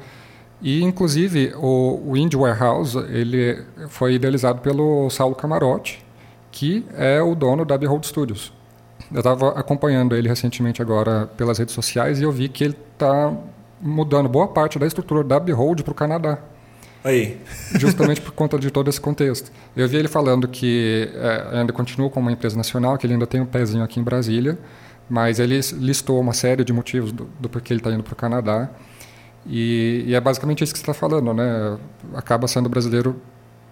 [0.61, 6.05] E, inclusive, o, o Indie Warehouse ele foi idealizado pelo Saulo Camarote,
[6.51, 8.53] que é o dono da Behold Studios.
[9.15, 13.33] Eu estava acompanhando ele recentemente agora pelas redes sociais e eu vi que ele está
[13.79, 16.37] mudando boa parte da estrutura da Behold para o Canadá.
[17.01, 17.39] Aí.
[17.79, 19.53] Justamente por conta de todo esse contexto.
[19.73, 23.25] Eu vi ele falando que é, ainda continua como uma empresa nacional, que ele ainda
[23.25, 24.59] tem um pezinho aqui em Brasília,
[25.09, 28.17] mas ele listou uma série de motivos do, do porquê ele está indo para o
[28.17, 28.69] Canadá.
[29.47, 31.77] E, e, é basicamente isso que você está falando, né?
[32.15, 33.15] Acaba sendo brasileiro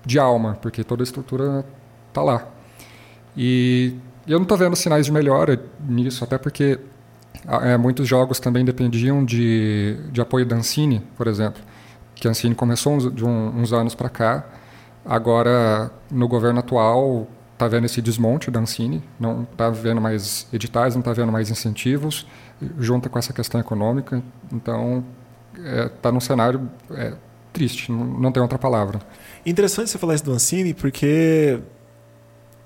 [0.05, 1.65] de alma, porque toda a estrutura
[2.07, 2.47] está lá.
[3.35, 3.93] E
[4.27, 6.79] eu não estou vendo sinais de melhora nisso, até porque
[7.63, 11.61] é, muitos jogos também dependiam de, de apoio da Ancine, por exemplo,
[12.15, 14.45] que a Ancine começou uns, de um, uns anos para cá.
[15.05, 20.95] Agora, no governo atual, está vendo esse desmonte da Ancine, não está vendo mais editais,
[20.95, 22.25] não está vendo mais incentivos,
[22.79, 24.23] junta com essa questão econômica.
[24.51, 25.03] Então,
[25.53, 27.13] está é, tá num cenário é,
[27.51, 28.99] triste, não, não tem outra palavra.
[29.45, 31.59] Interessante você falar isso do Ancine, porque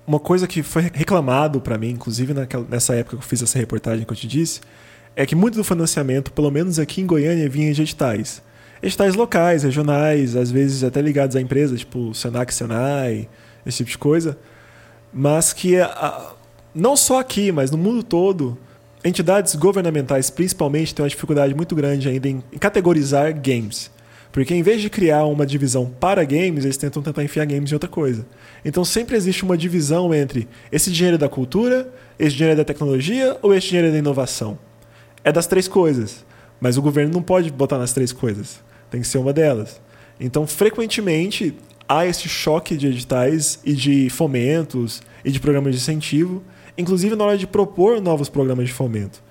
[0.08, 3.60] uma coisa que foi reclamado para mim, inclusive naquela, nessa época que eu fiz essa
[3.60, 4.62] reportagem que eu te disse,
[5.14, 8.42] é que muito do financiamento, pelo menos aqui em Goiânia, vinha de editais.
[8.82, 13.28] Editais locais, regionais, às vezes até ligados a empresas, tipo Senac, Senai,
[13.66, 14.38] esse tipo de coisa.
[15.12, 16.32] Mas que a,
[16.74, 18.58] não só aqui, mas no mundo todo,
[19.04, 23.92] entidades governamentais principalmente têm uma dificuldade muito grande ainda em categorizar games.
[24.32, 27.76] Porque em vez de criar uma divisão para games, eles tentam tentar enfiar games em
[27.76, 28.26] outra coisa.
[28.64, 32.66] Então sempre existe uma divisão entre esse dinheiro é da cultura, esse dinheiro é da
[32.66, 34.58] tecnologia ou esse dinheiro é da inovação.
[35.24, 36.26] É das três coisas,
[36.60, 38.62] mas o governo não pode botar nas três coisas.
[38.90, 39.82] Tem que ser uma delas.
[40.20, 41.56] Então, frequentemente,
[41.88, 46.44] há esse choque de editais e de fomentos e de programas de incentivo,
[46.78, 49.22] inclusive na hora de propor novos programas de fomento.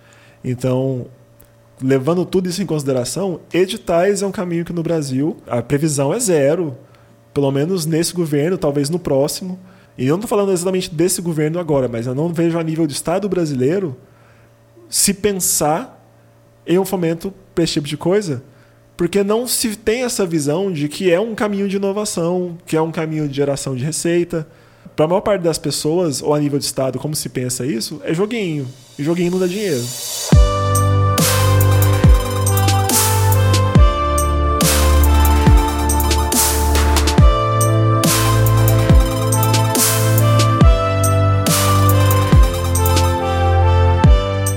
[0.45, 1.07] Então,
[1.83, 6.19] levando tudo isso em consideração, editais é um caminho que no Brasil a previsão é
[6.19, 6.77] zero,
[7.35, 9.59] pelo menos nesse governo, talvez no próximo.
[9.99, 12.87] E eu não estou falando exatamente desse governo agora, mas eu não vejo a nível
[12.87, 13.97] de Estado brasileiro
[14.89, 15.95] se pensar
[16.67, 18.43] em um fomento para esse tipo de coisa,
[18.97, 22.81] porque não se tem essa visão de que é um caminho de inovação, que é
[22.81, 24.47] um caminho de geração de receita.
[24.95, 28.01] Para a maior parte das pessoas, ou a nível de Estado, como se pensa isso,
[28.05, 28.67] é joguinho.
[28.99, 29.85] E joguinho não dá dinheiro.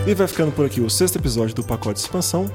[0.10, 2.49] E vai ficando por aqui o sexto episódio do Pacote Expansão.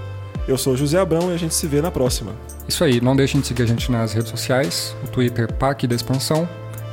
[0.49, 2.33] Eu sou José Abrão e a gente se vê na próxima.
[2.67, 5.95] Isso aí, não deixem de seguir a gente nas redes sociais, o Twitter PAC da
[5.95, 6.49] Expansão,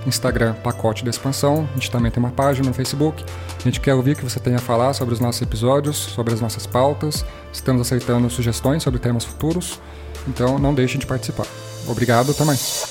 [0.06, 3.26] Instagram Pacote da Expansão, a gente também tem uma página no Facebook.
[3.60, 6.40] A gente quer ouvir que você tem a falar sobre os nossos episódios, sobre as
[6.40, 7.26] nossas pautas.
[7.52, 9.80] Estamos aceitando sugestões sobre temas futuros,
[10.28, 11.48] então não deixem de participar.
[11.88, 12.91] Obrigado, até mais.